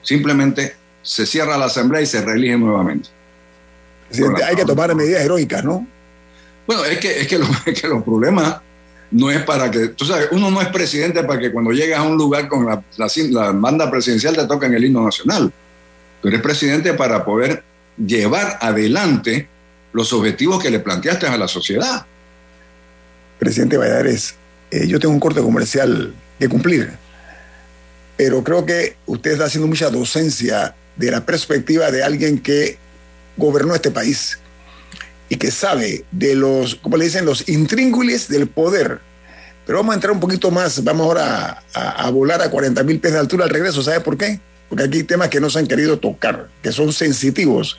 [0.00, 3.08] Simplemente se cierra la asamblea y se reelige nuevamente.
[4.46, 5.84] hay que tomar medidas heroicas, ¿no?
[6.66, 8.60] Bueno, es que, es que, los problemas
[9.10, 12.02] no es para que, tú sabes, uno no es presidente para que cuando llegas a
[12.02, 15.52] un lugar con la, la, banda presidencial te toquen el himno nacional.
[16.20, 17.62] Tú eres presidente para poder
[17.96, 19.48] llevar adelante
[19.92, 22.06] los objetivos que le planteaste a la sociedad.
[23.38, 24.34] Presidente Valladares,
[24.70, 26.92] eh, yo tengo un corte comercial que cumplir,
[28.16, 32.78] pero creo que usted está haciendo mucha docencia de la perspectiva de alguien que
[33.36, 34.38] gobernó este país
[35.32, 39.00] y que sabe de los, como le dicen, los intríngulis del poder.
[39.64, 43.14] Pero vamos a entrar un poquito más, vamos ahora a, volar a 40 mil pies
[43.14, 43.82] de altura al regreso.
[43.82, 44.40] ¿Sabe por qué?
[44.68, 47.78] Porque aquí hay temas que no se han querido tocar, que son sensitivos.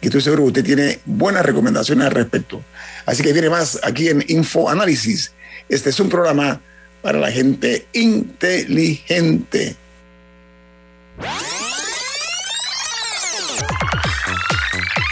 [0.00, 2.62] Y estoy seguro que usted tiene buenas recomendaciones al respecto.
[3.04, 5.32] Así que viene más aquí en Info Análisis.
[5.68, 6.62] Este es un programa
[7.02, 9.76] para la gente inteligente.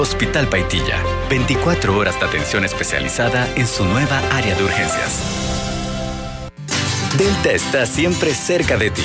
[0.00, 5.20] Hospital Paitilla, 24 horas de atención especializada en su nueva área de urgencias.
[7.18, 9.04] Delta está siempre cerca de ti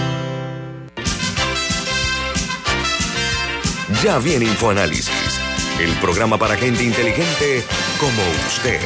[4.03, 5.39] Ya viene InfoAnálisis,
[5.79, 7.63] el programa para gente inteligente
[7.99, 8.79] como usted.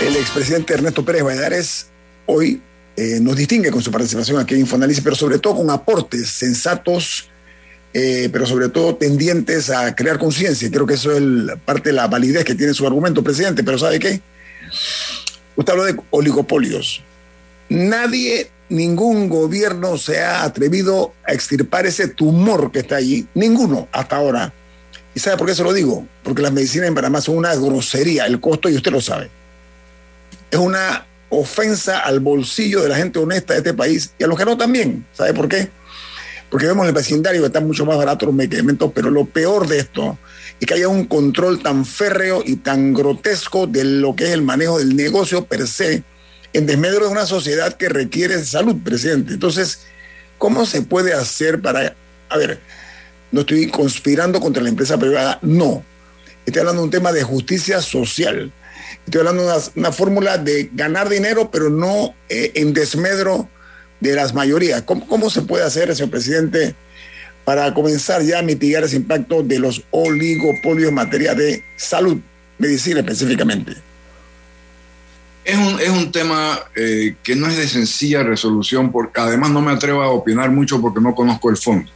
[0.00, 1.86] El expresidente Ernesto Pérez Valladares
[2.26, 2.60] hoy
[2.96, 7.30] eh, nos distingue con su participación aquí en InfoAnálisis, pero sobre todo con aportes sensatos,
[7.94, 10.68] eh, pero sobre todo tendientes a crear conciencia.
[10.68, 11.22] Creo que eso es
[11.64, 13.62] parte de la validez que tiene su argumento, presidente.
[13.62, 14.20] Pero ¿sabe qué?
[15.54, 17.04] Usted habló de oligopolios.
[17.68, 24.16] Nadie ningún gobierno se ha atrevido a extirpar ese tumor que está allí, ninguno hasta
[24.16, 24.52] ahora.
[25.14, 26.06] ¿Y sabe por qué se lo digo?
[26.22, 29.30] Porque las medicinas en Panamá son una grosería, el costo, y usted lo sabe.
[30.50, 34.38] Es una ofensa al bolsillo de la gente honesta de este país y a los
[34.38, 35.06] que no también.
[35.12, 35.70] ¿Sabe por qué?
[36.50, 39.66] Porque vemos en el vecindario que están mucho más baratos los medicamentos, pero lo peor
[39.66, 40.18] de esto
[40.60, 44.42] es que haya un control tan férreo y tan grotesco de lo que es el
[44.42, 46.02] manejo del negocio per se
[46.58, 49.34] en desmedro de una sociedad que requiere salud, presidente.
[49.34, 49.80] Entonces,
[50.38, 51.94] ¿cómo se puede hacer para...
[52.28, 52.58] A ver,
[53.30, 55.84] no estoy conspirando contra la empresa privada, no.
[56.44, 58.52] Estoy hablando de un tema de justicia social.
[59.04, 63.48] Estoy hablando de una, fórmula de ganar dinero, pero no eh, en desmedro
[64.00, 64.82] de las mayorías.
[64.82, 66.74] ¿Cómo, ¿Cómo se puede hacer, señor presidente,
[67.44, 72.18] para comenzar ya a mitigar ese impacto de los oligopolios en materia de salud,
[72.58, 73.87] medicina específicamente?
[75.48, 79.62] Es un, es un tema eh, que no es de sencilla resolución, porque además no
[79.62, 81.90] me atrevo a opinar mucho porque no conozco el fondo.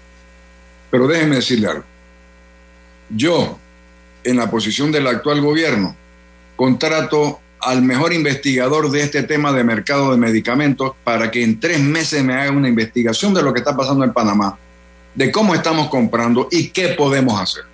[0.90, 1.84] Pero déjeme decirle algo.
[3.10, 3.58] Yo,
[4.24, 5.94] en la posición del actual gobierno,
[6.56, 11.78] contrato al mejor investigador de este tema de mercado de medicamentos para que en tres
[11.78, 14.58] meses me haga una investigación de lo que está pasando en Panamá,
[15.14, 17.64] de cómo estamos comprando y qué podemos hacer.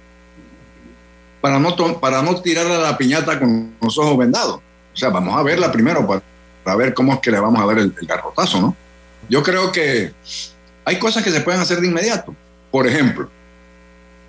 [1.41, 4.61] Para no, para no tirar a la piñata con los ojos vendados.
[4.98, 6.04] O sea, vamos a verla primero
[6.64, 8.76] para, ver cómo es que le vamos a dar el, garrotazo, ¿no?
[9.28, 10.12] Yo creo que
[10.84, 12.34] hay cosas que se pueden hacer de inmediato.
[12.72, 13.30] Por ejemplo,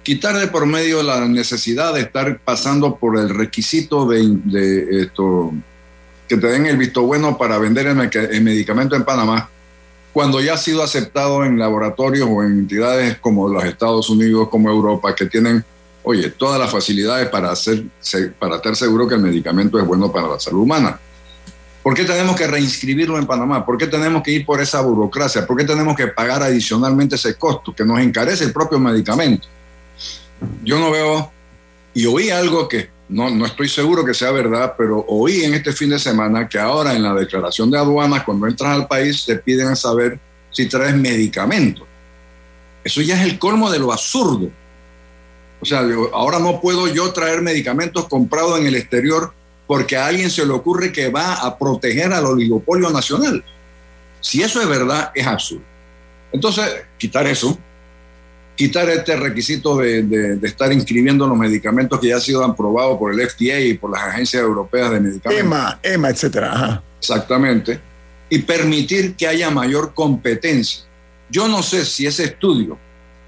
[0.03, 5.53] quitar de por medio la necesidad de estar pasando por el requisito de, esto,
[6.27, 7.95] que te den el visto bueno para vender el,
[8.43, 9.49] medicamento en Panamá,
[10.13, 14.69] cuando ya ha sido aceptado en laboratorios o en entidades como los Estados Unidos, como
[14.69, 15.65] Europa, que tienen
[16.03, 17.83] oye, todas las facilidades para, hacer,
[18.39, 20.99] para estar seguro que el medicamento es bueno para la salud humana.
[21.81, 23.65] ¿Por qué tenemos que reinscribirlo en Panamá?
[23.65, 25.47] ¿Por qué tenemos que ir por esa burocracia?
[25.47, 29.47] ¿Por qué tenemos que pagar adicionalmente ese costo que nos encarece el propio medicamento?
[30.63, 31.31] Yo no veo,
[31.93, 35.73] y oí algo que no, no estoy seguro que sea verdad, pero oí en este
[35.73, 39.37] fin de semana que ahora en la declaración de aduanas, cuando entras al país, te
[39.37, 40.19] piden saber
[40.51, 41.87] si traes medicamento.
[42.83, 44.49] Eso ya es el colmo de lo absurdo.
[45.61, 49.33] O sea, ahora no puedo yo traer medicamentos comprados en el exterior
[49.67, 53.43] porque a alguien se le ocurre que va a proteger al oligopolio nacional.
[54.21, 55.63] Si eso es verdad, es absurdo.
[56.31, 56.65] Entonces,
[56.97, 57.57] quitar eso,
[58.55, 63.29] quitar este requisito de, estar inscribiendo los medicamentos que ya han sido aprobados por el
[63.29, 65.45] FDA y por las agencias europeas de medicamentos.
[65.45, 66.83] EMA, EMA, etcétera.
[66.99, 67.79] Exactamente.
[68.29, 70.83] Y permitir que haya mayor competencia.
[71.29, 72.77] Yo no sé si ese estudio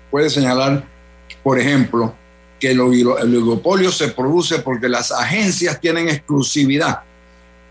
[0.09, 0.85] puede señalar,
[1.43, 2.15] por ejemplo,
[2.61, 6.99] que el oligopolio se produce porque las agencias tienen exclusividad.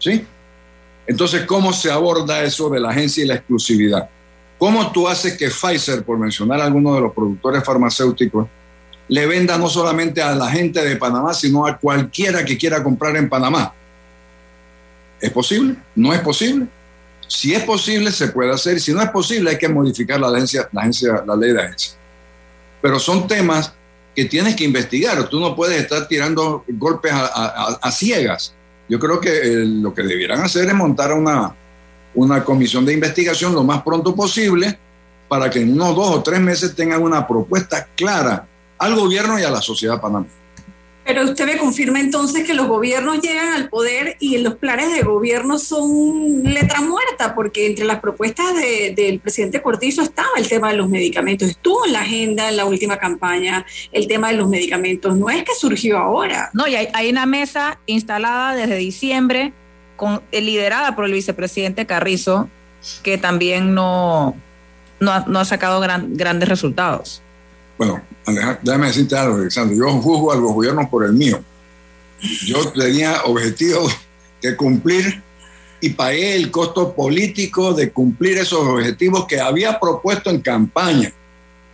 [0.01, 0.27] ¿Sí?
[1.07, 4.11] Entonces, ¿cómo se aborda eso de la agencia y la exclusividad?
[4.59, 8.49] ¿Cómo tú haces que Pfizer, por mencionar a alguno de los productores farmacéuticos,
[9.07, 13.17] le venda no solamente a la gente de Panamá, sino a cualquiera que quiera comprar
[13.17, 13.73] en Panamá?
[15.21, 15.77] ¿Es posible?
[15.95, 16.67] ¿No es posible?
[17.29, 18.81] Si es posible, se puede hacer.
[18.81, 21.93] Si no es posible, hay que modificar la, agencia, la, agencia, la ley de agencia.
[22.83, 23.73] Pero son temas
[24.15, 25.29] que tienes que investigar.
[25.29, 28.55] Tú no puedes estar tirando golpes a, ciegas.
[28.89, 31.55] Yo creo que eh, lo que debieran hacer es montar una,
[32.15, 34.79] una comisión de investigación lo más pronto posible
[35.29, 38.47] para que en unos dos o tres meses tengan una propuesta clara
[38.79, 40.40] al gobierno y a la sociedad panameña.
[41.13, 45.03] Pero usted me confirma entonces que los gobiernos llegan al poder y los planes de
[45.03, 50.77] gobierno son letra muerta, porque entre las propuestas del presidente Cortizo estaba el tema de
[50.77, 55.17] los medicamentos, estuvo en la agenda en la última campaña el tema de los medicamentos,
[55.17, 56.49] no es que surgió ahora.
[56.53, 59.53] No, y hay, una mesa instalada desde diciembre,
[59.97, 62.49] con, eh, liderada por el vicepresidente Carrizo,
[63.03, 64.37] que también no,
[65.01, 67.21] no, ha, sacado grandes resultados.
[67.81, 67.99] Bueno,
[68.63, 69.75] déjame decirte algo, Alexander.
[69.75, 71.43] Yo juzgo a los gobiernos por el mío.
[72.45, 73.97] Yo tenía objetivos
[74.39, 75.23] que cumplir
[75.81, 81.11] y pagué el costo político de cumplir esos objetivos que había propuesto en campaña.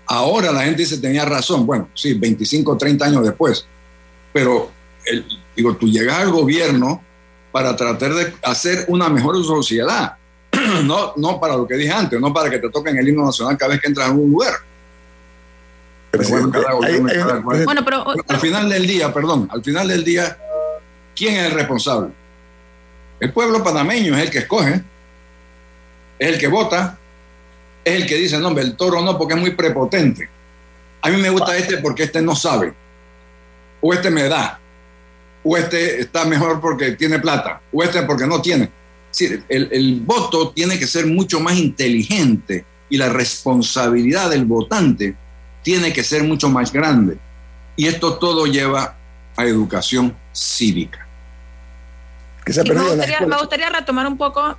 [0.07, 1.67] Ahora la gente dice tenía razón.
[1.67, 3.67] Bueno, sí, 25, 30 años después.
[4.33, 4.71] Pero,
[5.57, 7.03] digo, tú llegas al gobierno
[7.51, 10.13] para tratar de hacer una mejor sociedad.
[10.85, 13.59] no, no para lo que dije antes, no para que te toquen el himno nacional
[13.59, 14.66] cada vez que entras en un lugar
[17.65, 20.37] bueno, pero al final del día, perdón, al final del día,
[21.15, 22.11] ¿quién es el responsable?
[23.21, 24.83] El pueblo panameño es el que escoge,
[26.19, 26.99] es el que vota,
[27.85, 30.29] es el que dice, no, el toro no, porque es muy prepotente.
[31.03, 32.73] A mí me gusta este porque este no sabe,
[33.81, 34.59] o este me da,
[35.43, 38.71] o este está mejor porque tiene plata, o este porque no tiene.
[39.21, 45.17] el, el voto tiene que ser mucho más inteligente y la responsabilidad del votante
[45.67, 47.19] tiene que ser mucho más grande.
[47.75, 48.95] Y esto todo lleva
[49.37, 51.09] a educación cívica.
[52.47, 54.57] me, gustaría, retomar un poco,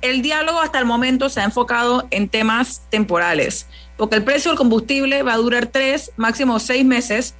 [0.00, 3.66] el diálogo hasta el momento se ha enfocado en temas temporales,
[3.98, 7.34] porque el precio del combustible va a durar tres, máximo seis meses,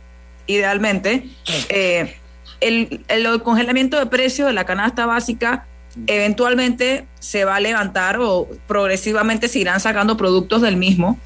[0.47, 1.31] idealmente.
[1.71, 2.15] Eh,
[2.61, 5.67] el, el, congelamiento de precios de la canasta básica
[6.07, 11.19] eventualmente se va a levantar o progresivamente se irán sacando productos del mismo.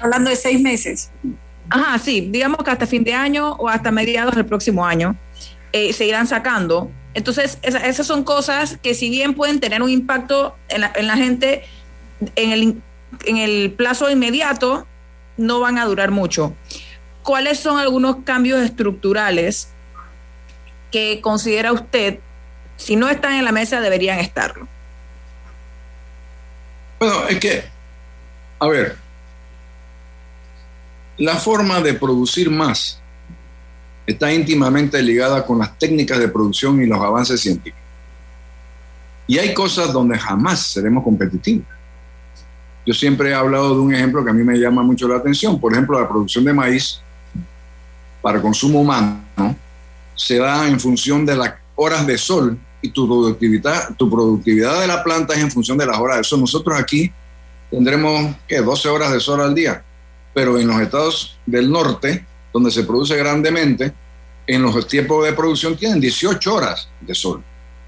[0.00, 1.10] Hablando de seis meses.
[1.70, 5.16] Ajá, sí, digamos que hasta fin de año o hasta mediados del próximo año
[5.72, 6.90] eh, se irán sacando.
[7.14, 11.16] Entonces, esas son cosas que si bien pueden tener un impacto en la, en la
[11.16, 11.64] gente
[12.36, 12.82] en el,
[13.26, 14.86] en el plazo inmediato,
[15.36, 16.54] no van a durar mucho.
[17.22, 19.68] ¿Cuáles son algunos cambios estructurales
[20.90, 22.18] que considera usted,
[22.76, 24.66] si no están en la mesa, deberían estarlo?
[26.98, 27.64] Bueno, es que,
[28.58, 28.96] a ver,
[31.18, 33.00] la forma de producir más
[34.06, 37.82] está íntimamente ligada con las técnicas de producción y los avances científicos.
[39.26, 41.66] Y hay cosas donde jamás seremos competitivos.
[42.86, 45.60] Yo siempre he hablado de un ejemplo que a mí me llama mucho la atención.
[45.60, 47.00] Por ejemplo, la producción de maíz
[48.22, 49.20] para consumo humano
[50.14, 55.34] se da en función de las horas de sol y tu productividad, de la planta
[55.34, 56.40] es en función de las horas de sol.
[56.40, 57.12] Nosotros aquí
[57.70, 58.62] tendremos, ¿qué?
[58.62, 59.82] 12 horas de sol al día
[60.38, 63.92] pero en los estados del norte, donde se produce grandemente,
[64.46, 67.42] en los tiempos de producción tienen 18 horas de sol.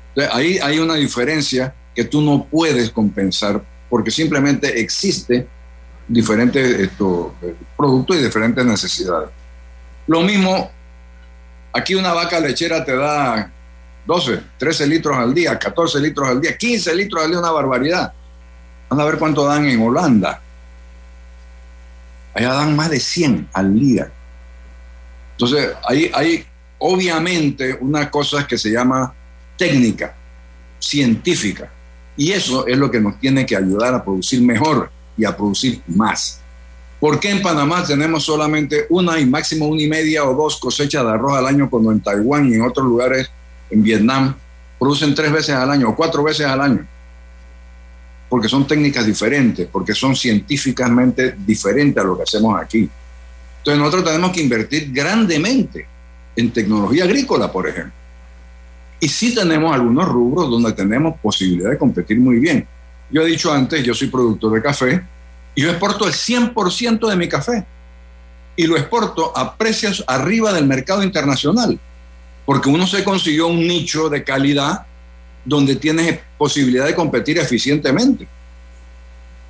[0.08, 5.46] Entonces, ahí hay una diferencia que tú no puedes compensar porque simplemente existe
[6.08, 6.90] diferentes
[7.76, 9.30] productos y diferentes necesidades.
[10.08, 10.72] Lo mismo,
[11.72, 13.48] aquí una vaca lechera te da
[14.08, 18.12] 12, 13 litros al día, 14 litros al día, 15 litros al día, una barbaridad.
[18.88, 20.42] Van a ver cuánto dan en Holanda,
[22.34, 24.10] allá dan más de 100 al día.
[25.32, 26.44] Entonces, hay, hay
[26.78, 29.12] obviamente una cosa que se llama
[29.56, 30.14] técnica,
[30.78, 31.70] científica,
[32.16, 35.80] y eso es lo que nos tiene que ayudar a producir mejor y a producir
[35.86, 36.40] más.
[37.00, 41.02] ¿Por qué en Panamá tenemos solamente una y máximo una y media o dos cosechas
[41.02, 43.30] de arroz al año cuando en Taiwán y en otros lugares,
[43.70, 44.34] en Vietnam,
[44.78, 46.86] producen tres veces al año o cuatro veces al año?
[48.30, 52.88] Porque son técnicas diferentes, porque son científicamente diferentes a lo que hacemos aquí.
[53.58, 55.86] Entonces nosotros tenemos que invertir grandemente
[56.36, 57.92] en tecnología agrícola, por ejemplo.
[59.00, 62.66] Y sí tenemos algunos rubros donde tenemos posibilidad de competir muy bien.
[63.10, 65.02] Yo he dicho antes, yo soy productor de café
[65.56, 67.66] y yo exporto el 100% de mi café.
[68.54, 71.80] Y lo exporto a precios arriba del mercado internacional,
[72.46, 74.86] porque uno se consiguió un nicho de calidad
[75.44, 78.26] donde tienes posibilidad de competir eficientemente.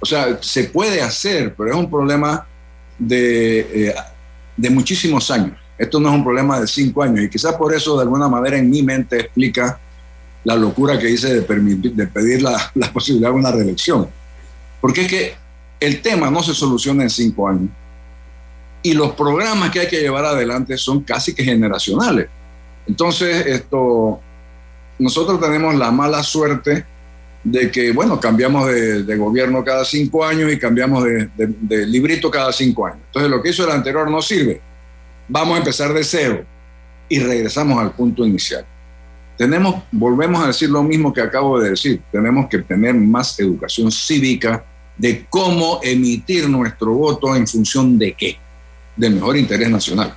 [0.01, 2.47] O sea, se puede hacer, pero es un problema
[2.99, 3.95] de, eh,
[4.57, 5.59] de muchísimos años.
[5.79, 8.59] Esto no es un problema de cinco años y quizás por eso de alguna manera
[8.59, 9.79] en mi mente explica
[10.45, 14.09] la locura que hice de, permitir, de pedir la, la posibilidad de una reelección.
[14.81, 15.35] Porque es que
[15.81, 17.71] el tema no se soluciona en cinco años
[18.83, 22.29] y los programas que hay que llevar adelante son casi que generacionales.
[22.87, 24.21] Entonces, esto,
[25.01, 26.85] nosotros tenemos la mala suerte
[27.43, 32.87] de que, bueno, cambiamos de, gobierno cada cinco años y cambiamos de, librito cada cinco
[32.87, 33.01] años.
[33.07, 34.61] Entonces, lo que hizo el anterior no sirve.
[35.27, 36.45] Vamos a empezar de cero.
[37.09, 38.65] y regresamos al punto inicial.
[39.37, 43.91] Tenemos, volvemos a decir lo mismo que acabo de decir, tenemos que tener más educación
[43.91, 44.63] cívica
[44.97, 48.37] de cómo emitir nuestro voto en función de qué,
[48.95, 50.15] del mejor interés nacional.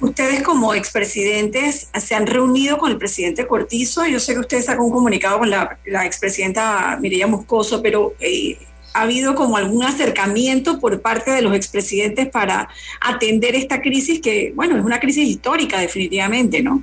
[0.00, 4.06] Ustedes como expresidentes se han reunido con el presidente Cortizo.
[4.06, 8.56] Yo sé que ustedes sacó un comunicado con la, expresidenta Mireya Moscoso, pero eh,
[8.94, 12.68] ¿ha habido como algún acercamiento por parte de los expresidentes para
[13.00, 16.82] atender esta crisis que, bueno, es una crisis histórica definitivamente, ¿no?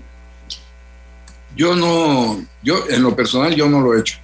[1.55, 4.19] Yo no, yo en lo personal yo no lo he hecho.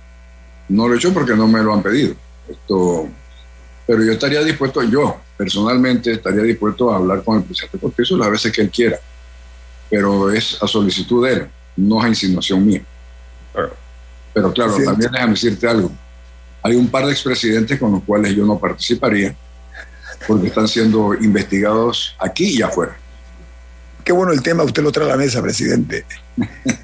[0.70, 2.16] No lo he hecho porque no me lo han pedido.
[2.48, 3.10] Esto,
[3.86, 8.32] pero yo estaría dispuesto, yo personalmente estaría dispuesto a hablar con el presidente Cortizo las
[8.32, 8.98] veces que él quiera,
[9.90, 12.84] pero es a solicitud de él, no a insinuación mía.
[14.34, 15.92] Pero, claro, también déjame decirte algo.
[16.64, 19.36] Hay un par de expresidentes con los cuales yo no participaría
[20.28, 22.98] porque están siendo investigados aquí y afuera.
[24.04, 26.06] Qué bueno el tema, usted lo trae a la mesa, presidente.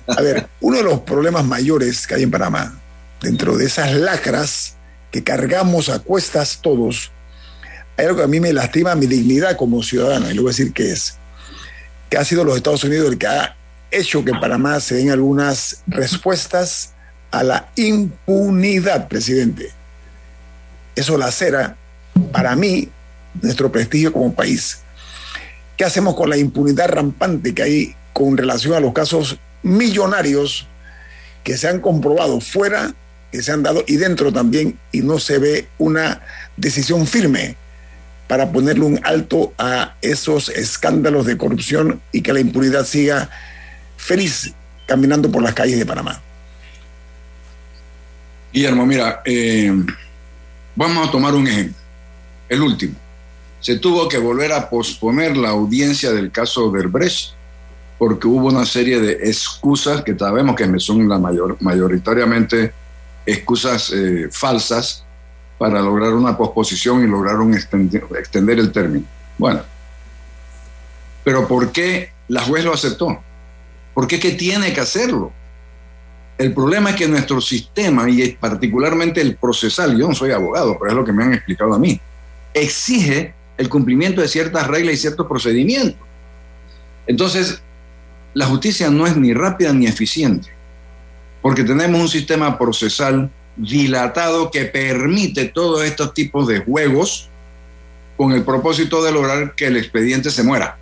[0.07, 2.79] A ver, uno de los problemas mayores que hay en Panamá,
[3.21, 4.75] dentro de esas lacras
[5.11, 7.11] que cargamos a cuestas todos,
[7.97, 10.55] hay algo que a mí me lastima mi dignidad como ciudadano, y le voy a
[10.55, 11.17] decir que es,
[12.09, 13.55] que ha sido los Estados Unidos el que ha
[13.91, 16.93] hecho que en Panamá se den algunas respuestas
[17.31, 19.71] a la impunidad, presidente.
[20.95, 21.75] Eso lacera,
[22.31, 22.89] para mí,
[23.41, 24.79] nuestro prestigio como país.
[25.77, 30.67] ¿Qué hacemos con la impunidad rampante que hay con relación a los casos millonarios
[31.43, 32.93] que se han comprobado fuera,
[33.31, 36.21] que se han dado y dentro también, y no se ve una
[36.57, 37.55] decisión firme
[38.27, 43.29] para ponerle un alto a esos escándalos de corrupción y que la impunidad siga
[43.97, 44.53] feliz
[44.85, 46.21] caminando por las calles de Panamá?
[48.51, 49.71] Guillermo, mira, eh,
[50.75, 51.75] vamos a tomar un ejemplo,
[52.49, 52.95] el último.
[53.59, 57.33] Se tuvo que volver a posponer la audiencia del caso Brecht
[57.99, 62.73] porque hubo una serie de excusas que sabemos que son la mayor, mayoritariamente
[63.25, 65.03] excusas eh, falsas
[65.57, 69.05] para lograr una posposición y lograr un extender, extender el término.
[69.37, 69.61] Bueno,
[71.23, 73.21] pero ¿por qué la juez lo aceptó?
[73.93, 75.31] ¿Por qué que tiene que hacerlo?
[76.37, 80.91] El problema es que nuestro sistema, y particularmente el procesal, yo no soy abogado, pero
[80.91, 81.99] es lo que me han explicado a mí,
[82.53, 85.99] exige el cumplimiento de ciertas reglas y ciertos procedimientos.
[87.07, 87.61] Entonces,
[88.33, 90.49] la justicia no es ni rápida ni eficiente,
[91.41, 97.29] porque tenemos un sistema procesal dilatado que permite todos estos tipos de juegos
[98.17, 100.77] con el propósito de lograr que el expediente se muera,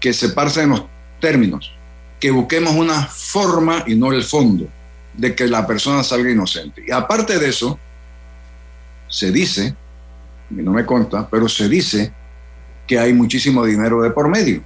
[0.00, 0.84] que se en los
[1.20, 1.72] términos,
[2.20, 4.68] que busquemos una forma y no el fondo
[5.14, 6.82] de que la persona salga inocente.
[6.86, 7.78] Y aparte de eso,
[9.08, 9.74] se dice,
[10.50, 12.12] y no me consta, pero se dice
[12.86, 14.62] que hay muchísimo dinero de por medio.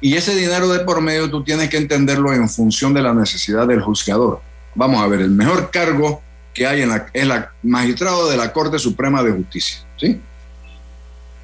[0.00, 3.66] Y ese dinero de por medio tú tienes que entenderlo en función de la necesidad
[3.66, 4.40] del juzgador.
[4.74, 6.22] Vamos a ver, el mejor cargo
[6.54, 7.32] que hay en la, es el
[7.62, 9.78] magistrado de la Corte Suprema de Justicia.
[9.96, 10.20] ¿sí?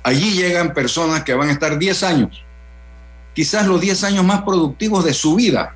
[0.02, 2.44] Allí llegan personas que van a estar 10 años
[3.34, 5.74] quizás los 10 años más productivos de su vida,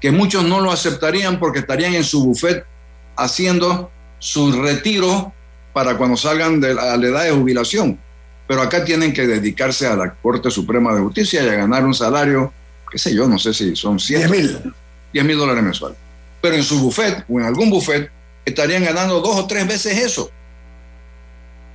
[0.00, 2.66] que muchos no lo aceptarían porque estarían en su buffet
[3.16, 5.32] haciendo su retiro
[5.72, 7.98] para cuando salgan de la, edad de jubilación.
[8.50, 11.94] Pero acá tienen que dedicarse a la Corte Suprema de Justicia y a ganar un
[11.94, 12.52] salario,
[12.90, 14.74] qué sé yo, no sé si son 100 mil.
[15.12, 15.96] 10 mil dólares mensuales.
[16.40, 18.10] Pero en su buffet o en algún buffet
[18.44, 20.32] estarían ganando dos o tres veces eso.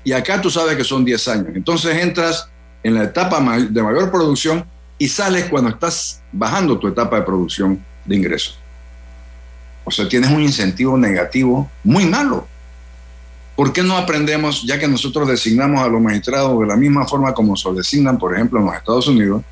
[0.04, 1.48] Y acá tú sabes que son 10 años.
[1.56, 2.50] Entonces entras
[2.84, 4.66] en la etapa de mayor producción
[4.98, 8.60] y sales cuando estás bajando tu etapa de producción de ingresos.
[9.86, 12.46] O sea, tienes un incentivo negativo muy malo.
[13.56, 17.34] ¿Por qué no aprendemos, ya que nosotros designamos a los magistrados de la misma forma
[17.34, 19.44] como se designan, por ejemplo, en los Estados Unidos?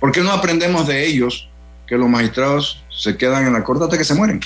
[0.00, 1.48] ¿Por qué no aprendemos de ellos
[1.86, 4.40] que los magistrados se quedan en la corte hasta que se mueren?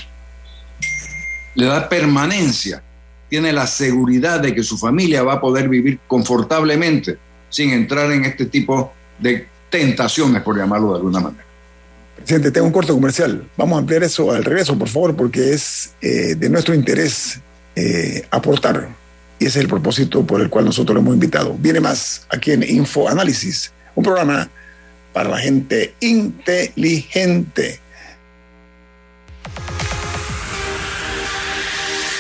[1.54, 2.82] Le da permanencia,
[3.28, 7.16] tiene la seguridad de que su familia va a poder vivir confortablemente
[7.48, 11.44] sin entrar en este tipo de tentaciones, por llamarlo de alguna manera.
[12.16, 13.48] Presidente, tengo un corto comercial.
[13.56, 17.40] Vamos a ampliar eso al regreso, por favor, porque es eh, de nuestro interés
[17.76, 18.88] eh, aportar.
[19.38, 21.54] Y ese es el propósito por el cual nosotros lo hemos invitado.
[21.58, 24.48] Viene más aquí en Info Análisis, un programa
[25.12, 27.80] para la gente inteligente.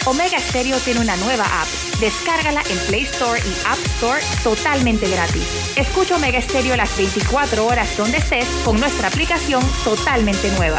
[0.06, 1.66] Omega Stereo tiene una nueva app.
[1.98, 5.42] Descárgala en Play Store y App Store totalmente gratis.
[5.76, 10.78] Escucha Omega Stereo las 24 horas donde estés con nuestra aplicación totalmente nueva.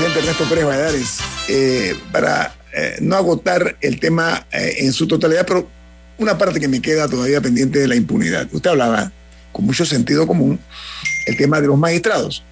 [0.00, 5.44] Presidente Ernesto Pérez Valladares, eh, para eh, no agotar el tema eh, en su totalidad,
[5.46, 5.68] pero
[6.16, 8.48] una parte que me queda todavía pendiente de la impunidad.
[8.50, 9.12] Usted hablaba
[9.52, 10.58] con mucho sentido común
[11.26, 12.42] el tema de los magistrados,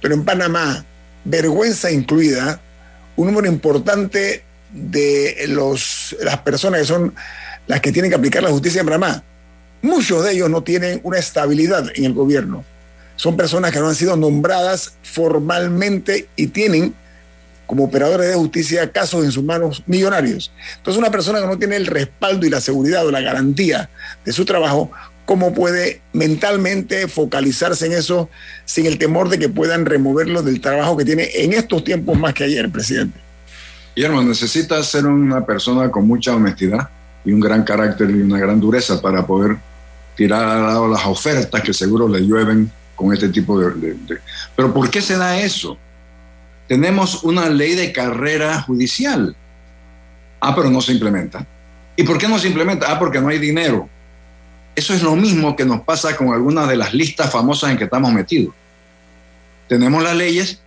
[0.00, 0.84] pero en Panamá,
[1.24, 2.60] vergüenza incluida,
[3.16, 7.14] un número importante de los, las personas que son
[7.66, 9.24] las que tienen que aplicar la justicia en Panamá,
[9.82, 12.64] muchos de ellos no tienen una estabilidad en el gobierno
[13.16, 16.94] son personas que no han sido nombradas formalmente y tienen
[17.66, 20.52] como operadores de justicia casos en sus manos millonarios.
[20.76, 23.88] Entonces una persona que no tiene el respaldo y la seguridad o la garantía
[24.24, 24.90] de su trabajo,
[25.24, 28.28] ¿cómo puede mentalmente focalizarse en eso
[28.64, 32.34] sin el temor de que puedan removerlo del trabajo que tiene en estos tiempos más
[32.34, 33.18] que ayer, presidente?
[33.94, 36.88] Guillermo, necesita ser una persona con mucha honestidad
[37.24, 39.56] y un gran carácter y una gran dureza para poder
[40.16, 42.70] tirar a lado las ofertas que seguro le llueven
[43.02, 43.96] con este tipo de,
[44.54, 45.76] Pero ¿por qué se da eso?
[46.68, 49.34] Tenemos una ley de carrera judicial.
[50.40, 51.44] Ah, pero no se implementa.
[51.96, 52.90] ¿Y por qué no se implementa?
[52.90, 53.88] Ah, porque no hay dinero.
[54.74, 57.84] Eso es lo mismo que nos pasa con algunas de las listas famosas en que
[57.84, 58.54] estamos metidos.
[59.68, 60.60] Tenemos las leyes,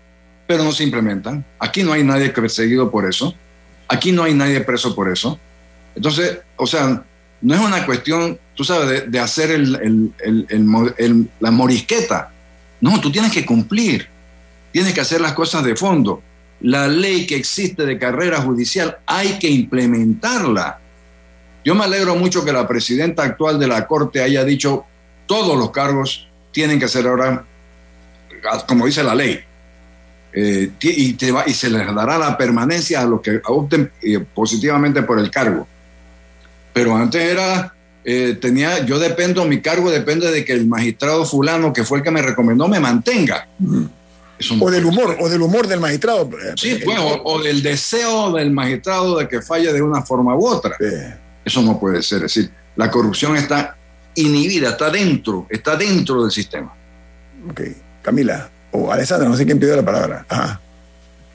[0.46, 1.44] pero no se implementan.
[1.58, 3.34] Aquí no hay nadie perseguido por eso.
[3.88, 5.40] Aquí no hay nadie preso por eso.
[5.96, 7.02] Entonces, o sea,
[7.46, 9.60] no es una cuestión, tú sabes, de, hacer
[11.39, 12.32] la morisqueta.
[12.82, 14.08] No, tú tienes que cumplir,
[14.72, 16.24] tienes que hacer las cosas de fondo.
[16.62, 20.80] La ley que existe de carrera judicial hay que implementarla.
[21.64, 24.84] Yo me alegro mucho que la presidenta actual de la Corte haya dicho
[25.28, 27.46] todos los cargos tienen que ser ahora,
[28.68, 29.39] como dice la ley,
[30.34, 35.20] eh, y, y, se les dará la permanencia a los que opten eh, positivamente por
[35.20, 35.68] el cargo.
[36.76, 37.73] Pero antes era,
[38.03, 42.03] eh, tenía, yo dependo, mi cargo depende de que el magistrado fulano, que fue el
[42.03, 43.47] que me recomendó, me mantenga.
[44.59, 46.30] o del humor, o del humor del magistrado.
[46.57, 50.76] Sí, pues, o, del deseo del magistrado de que falle de una forma u otra.
[51.45, 52.26] Eso no puede ser.
[52.26, 53.78] Es decir, la corrupción está
[54.15, 56.73] inhibida, está dentro, está dentro del sistema.
[57.49, 57.61] Ok.
[58.01, 60.26] Camila, o Alessandra, no sé quién pidió la palabra.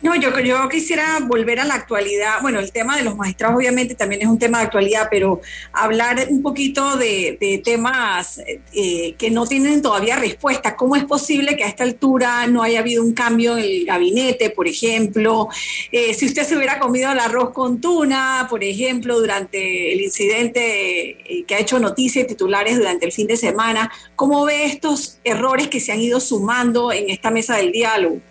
[0.03, 2.41] No, yo, yo quisiera volver a la actualidad.
[2.41, 5.43] Bueno, el tema de los magistrados obviamente también es un tema de actualidad, pero
[5.73, 8.41] hablar un poquito de, temas
[8.73, 10.75] eh, que no tienen todavía respuesta.
[10.75, 14.49] ¿Cómo es posible que a esta altura no haya habido un cambio en el gabinete,
[14.49, 15.49] por ejemplo?
[15.93, 21.11] Eh, si usted se hubiera comido el arroz con tuna, por ejemplo, durante el incidente
[21.11, 25.19] eh, que ha hecho noticias y titulares durante el fin de semana, ¿cómo ve estos
[25.25, 28.30] errores que se han ido sumando en esta mesa del diálogo?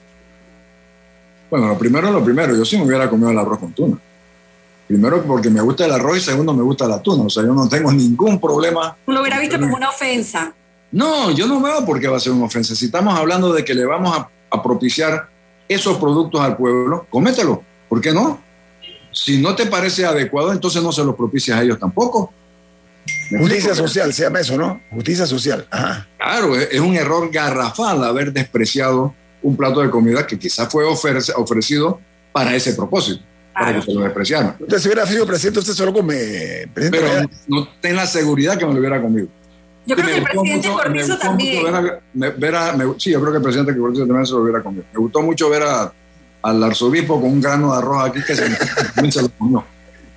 [1.50, 2.56] Bueno, lo primero es lo primero.
[2.56, 3.98] Yo sí me hubiera comido el arroz con tuna.
[4.88, 7.24] Primero porque me gusta el arroz y segundo me gusta la tuna.
[7.24, 8.96] O sea, yo no tengo ningún problema.
[9.06, 10.54] Lo hubiera visto como una ofensa.
[10.92, 12.76] No, yo no veo por qué va a ser una ofensa.
[12.76, 14.30] Si estamos hablando de que le vamos a,
[14.64, 15.30] propiciar
[15.68, 17.64] esos productos al pueblo, cómetelo.
[17.88, 18.42] ¿Por qué no?
[19.12, 22.34] Si no te parece adecuado, entonces no se los propicias a ellos tampoco.
[23.38, 24.82] Justicia social, se llama eso, ¿no?
[24.90, 25.68] Justicia social.
[26.18, 32.00] Claro, es un error garrafal haber despreciado un plato de comida que quizás fue ofrecido
[32.32, 33.24] para ese propósito,
[33.54, 34.56] para que se lo despreciaran.
[34.60, 36.70] Entonces, si hubiera sido presidente, usted solo come.
[36.74, 37.08] Pero
[37.48, 39.28] no, ten la seguridad que me lo hubiera comido.
[39.86, 41.64] Yo creo que el presidente Cortizo también.
[42.98, 44.84] sí, yo creo que el presidente Cortizo también se lo hubiera comido.
[44.94, 45.64] Me gustó mucho ver
[46.42, 48.48] al arzobispo con un grano de arroz aquí que se,
[49.12, 49.66] se lo comió.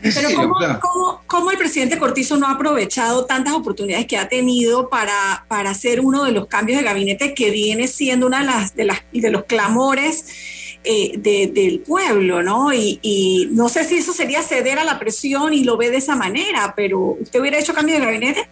[0.03, 0.81] Pero
[1.27, 6.01] ¿cómo, el presidente Cortizo no ha aprovechado tantas oportunidades que ha tenido para, para hacer
[6.01, 9.31] uno de los cambios de gabinete que viene siendo una de las de, las, de
[9.31, 10.25] los clamores
[10.83, 12.73] eh, del pueblo, ¿no?
[12.73, 15.99] Y, y, no sé si eso sería ceder a la presión y lo ve de
[15.99, 18.49] esa manera, pero ¿usted hubiera hecho cambio de gabinete?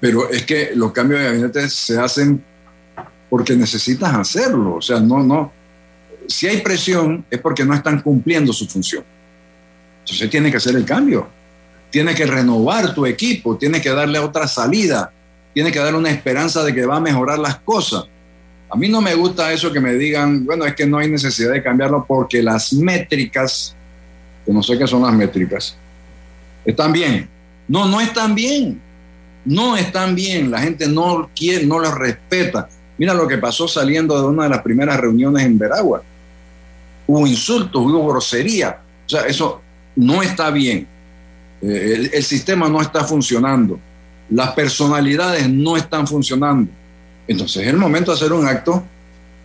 [0.00, 2.42] Pero es que los cambios de gabinete se hacen
[3.28, 5.52] porque necesitas hacerlo, o sea, no, no.
[6.26, 9.04] Si hay presión es porque no están cumpliendo su función.
[10.08, 11.28] Entonces tiene que hacer el cambio.
[11.90, 15.12] Tiene que renovar tu equipo, tiene que darle otra salida,
[15.52, 18.04] tiene que darle una esperanza de que va a mejorar las cosas.
[18.70, 21.52] A mí no me gusta eso que me digan, bueno, es que no hay necesidad
[21.52, 23.74] de cambiarlo porque las métricas,
[24.46, 25.76] que no sé qué son las métricas,
[26.64, 27.28] están bien.
[27.66, 28.80] No, no están bien.
[29.44, 30.50] No están bien.
[30.50, 32.68] La gente no quiere, no los respeta.
[32.96, 36.02] Mira lo que pasó saliendo de una de las primeras reuniones en Veragua.
[37.06, 38.80] Hubo insultos, hubo grosería.
[39.06, 39.62] O sea, eso
[39.98, 40.86] no está bien,
[41.60, 43.80] eh, el, sistema no está funcionando,
[44.30, 46.70] las personalidades no están funcionando.
[47.26, 48.84] Entonces es el momento de hacer un acto,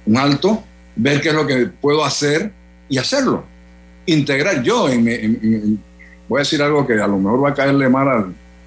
[0.06, 0.64] un alto,
[0.96, 2.52] ver qué es lo que puedo hacer
[2.88, 3.44] y hacerlo.
[4.06, 5.80] Integrar yo, en,
[6.30, 8.08] voy a decir algo que a lo mejor va a caerle mal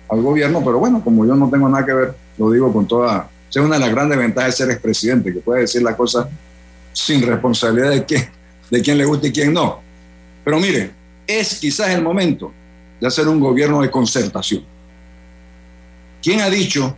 [0.09, 3.31] al, gobierno, pero bueno, como yo no tengo nada que ver, lo digo con toda...
[3.49, 6.29] Es una de las grandes ventajas de ser expresidente, que puede decir la cosa
[6.93, 8.29] sin responsabilidad de quién,
[8.71, 9.81] de quién le gusta y quién no.
[10.45, 10.91] Pero mire,
[11.27, 12.53] es quizás el momento
[13.01, 14.65] de hacer un gobierno de concertación.
[16.23, 16.97] ¿Quién ha dicho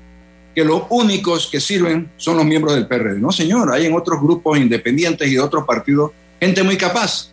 [0.54, 3.18] que los únicos que sirven son los miembros del PRD?
[3.18, 7.30] No, señor, hay en otros grupos independientes y de otros partidos gente muy capaz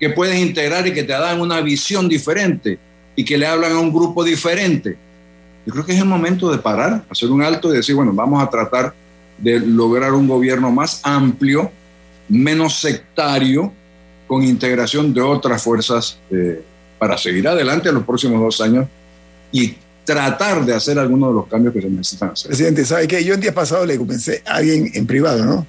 [0.00, 2.78] que puedes integrar y que te dan una visión diferente
[3.16, 4.96] y que le hablan a un grupo diferente.
[5.66, 8.42] Yo creo que es el momento de parar, hacer un alto y decir, bueno, vamos
[8.42, 8.94] a tratar
[9.36, 11.70] de lograr un gobierno más amplio,
[12.28, 13.72] menos sectario,
[14.28, 16.62] con integración de otras fuerzas eh,
[16.98, 18.86] para seguir adelante en los próximos dos años
[19.50, 19.74] y
[20.04, 22.48] tratar de hacer algunos de los cambios que se necesitan hacer.
[22.48, 23.24] Presidente, ¿sabe qué?
[23.24, 25.66] Yo el día pasado le comencé a alguien en privado, ¿no?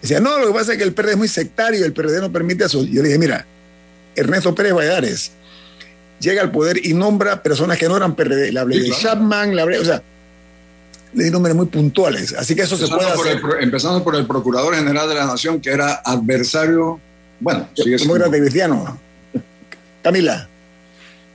[0.00, 2.32] Decía, no, lo que pasa es que el PRD es muy sectario, el PRD no
[2.32, 2.82] permite eso.
[2.84, 3.44] Yo le dije, mira,
[4.16, 5.32] Ernesto Pérez Valladares
[6.20, 8.50] llega al poder y nombra personas que no eran PRD.
[8.50, 10.02] Le hablé de Chapman, le hablé, o sea,
[11.12, 12.34] le di nombres muy puntuales.
[12.34, 13.40] Así que eso se puede hacer.
[13.60, 17.00] empezando por el Procurador General de la Nación, que era adversario
[17.40, 18.14] bueno, sigue siendo.
[18.14, 19.00] Muy grande cristiano.
[20.02, 20.48] Camila.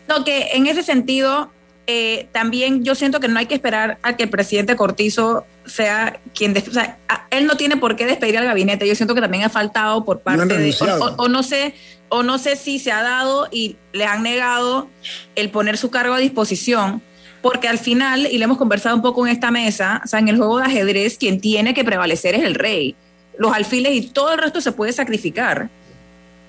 [0.08, 1.51] No, que en ese sentido,
[1.88, 6.20] eh, también yo siento que no hay que esperar a que el presidente Cortizo sea
[6.36, 6.56] quien...
[6.56, 6.97] o sea,
[7.32, 8.88] él no tiene por qué despedir al gabinete.
[8.88, 10.76] Yo siento que también ha faltado por parte de...
[11.18, 11.74] O, no sé,
[12.10, 14.88] o no sé si se ha dado y le han negado
[15.36, 17.01] el poner su cargo a disposición
[17.41, 20.30] porque al final, y le hemos conversado un poco en esta mesa, o sea, en
[20.30, 22.95] el juego de ajedrez, quien tiene que prevalecer es el rey.
[23.38, 25.70] Los alfiles y todo el resto se puede sacrificar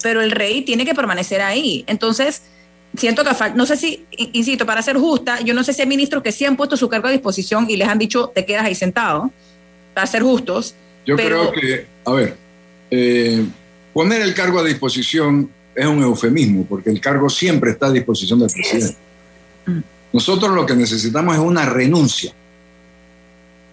[0.07, 1.83] pero el rey tiene que permanecer ahí.
[1.89, 2.43] Entonces,
[2.97, 4.05] siento que, no sé si,
[4.35, 6.89] insisto, para ser justa, yo no sé si hay ministros que sí han puesto su
[6.89, 9.33] cargo a disposición y les han dicho, te quedas ahí sentado,
[9.95, 10.77] para ser justos.
[11.05, 12.37] Yo creo que, a ver,
[12.89, 13.45] eh,
[13.93, 18.39] poner el cargo a disposición es un eufemismo, porque el cargo siempre está a disposición
[18.39, 18.97] del presidente.
[20.13, 22.33] Nosotros lo que necesitamos es una renuncia.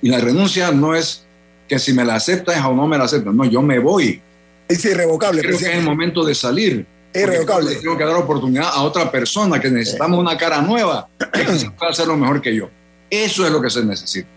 [0.02, 1.26] Y la renuncia no es
[1.68, 3.36] que si me la aceptas o no me la aceptas.
[3.36, 4.20] No, yo me voy
[4.68, 5.42] es irrevocable.
[5.42, 6.86] Creo que es el momento de salir.
[7.12, 7.76] Es irrevocable.
[7.76, 11.44] Tengo que dar oportunidad a otra persona que necesitamos una cara nueva que
[11.78, 12.70] pueda hacerlo mejor que yo.
[13.10, 14.28] Eso es lo que se necesita.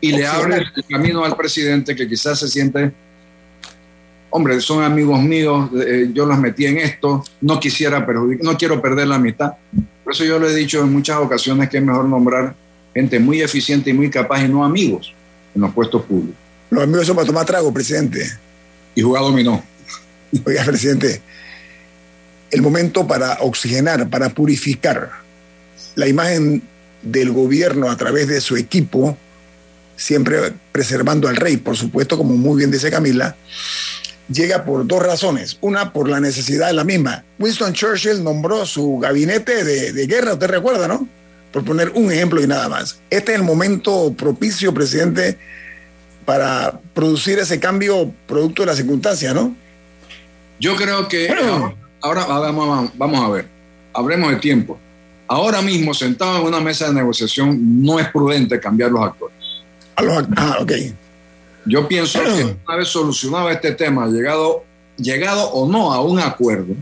[0.00, 2.92] Y le abre el camino al presidente que quizás se siente
[4.32, 8.80] hombre, son amigos míos, eh, yo los metí en esto, no quisiera perjudicar, no quiero
[8.80, 9.52] perder la amistad.
[10.02, 12.54] Por eso yo le he dicho en muchas ocasiones que es mejor nombrar
[12.94, 15.14] gente muy eficiente y muy capaz y no amigos
[15.54, 16.36] en los puestos públicos.
[16.70, 18.26] Los amigos son para tomar trago, presidente.
[18.94, 19.62] Y jugar dominó.
[20.44, 21.22] Oiga, presidente,
[22.50, 25.10] el momento para oxigenar, para purificar
[25.94, 26.62] la imagen
[27.02, 29.16] del gobierno a través de su equipo,
[29.96, 33.36] siempre preservando al rey, por supuesto, como muy bien dice Camila,
[34.28, 35.58] llega por dos razones.
[35.60, 37.24] Una, por la necesidad de la misma.
[37.38, 41.08] Winston Churchill nombró su gabinete de, guerra, usted recuerda, ¿no?
[41.52, 43.00] Por poner un ejemplo y nada más.
[43.10, 45.38] Este es el momento propicio, presidente,
[46.24, 49.54] para producir ese cambio producto de la circunstancia, ¿no?
[50.58, 51.28] Yo creo que
[52.00, 53.48] ahora, vamos, vamos a ver,
[53.92, 54.78] hablemos de tiempo.
[55.26, 59.36] Ahora mismo, sentado en una mesa de negociación, no es prudente cambiar los actores.
[60.36, 60.72] ah, ok.
[61.64, 64.64] Yo pienso que una vez solucionado este tema, llegado,
[64.96, 66.74] llegado o no a un acuerdo,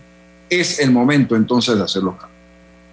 [0.48, 2.38] es el momento entonces de hacer los cambios.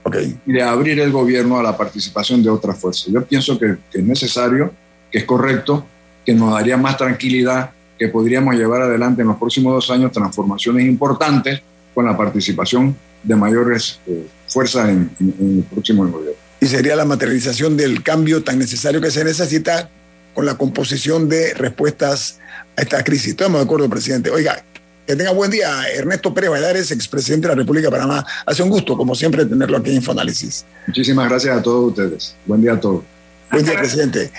[0.03, 0.39] Okay.
[0.45, 3.07] Y de abrir el gobierno a la participación de otras fuerzas.
[3.11, 4.71] Yo pienso que, que es necesario,
[5.11, 5.85] que es correcto,
[6.27, 10.85] que nos daría más tranquilidad que podríamos llevar adelante en los próximos dos años transformaciones
[10.85, 11.61] importantes
[11.95, 16.37] con la participación de mayores eh, fuerzas en, el próximo gobierno.
[16.59, 19.89] Y sería la materialización del cambio tan necesario que se necesita
[20.33, 22.39] con la composición de respuestas
[22.75, 23.29] a esta crisis.
[23.29, 24.29] Estamos de acuerdo, presidente.
[24.29, 24.61] Oiga,
[25.07, 25.89] que tenga buen día.
[25.95, 28.25] Ernesto Pérez Valladares, expresidente de la República de Panamá.
[28.45, 30.65] Hace un gusto, como siempre, tenerlo aquí en Infoanálisis.
[30.87, 32.35] Muchísimas gracias a todos ustedes.
[32.45, 33.03] Buen día a todos.
[33.51, 34.31] Buen día, presidente.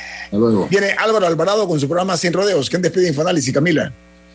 [0.70, 2.68] Viene Álvaro Alvarado con su programa Sin Rodeos.
[2.68, 3.92] ¿Quién despide Infoanálisis, Camila?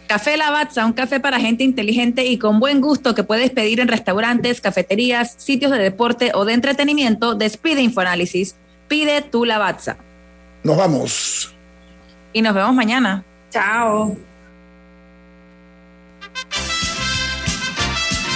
[0.08, 3.88] Café Lavazza, un café para gente inteligente y con buen gusto que puedes pedir en
[3.88, 7.36] restaurantes, cafeterías, sitios de deporte o de entretenimiento.
[7.36, 8.56] Despide Infoanálisis.
[8.88, 9.98] Pide tu Lavazza.
[10.64, 11.54] Nos vamos.
[12.34, 13.24] Y nos vemos mañana.
[13.52, 14.18] Chao.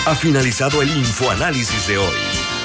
[0.06, 2.37] Ha finalizado el Infoanálisis de hoy.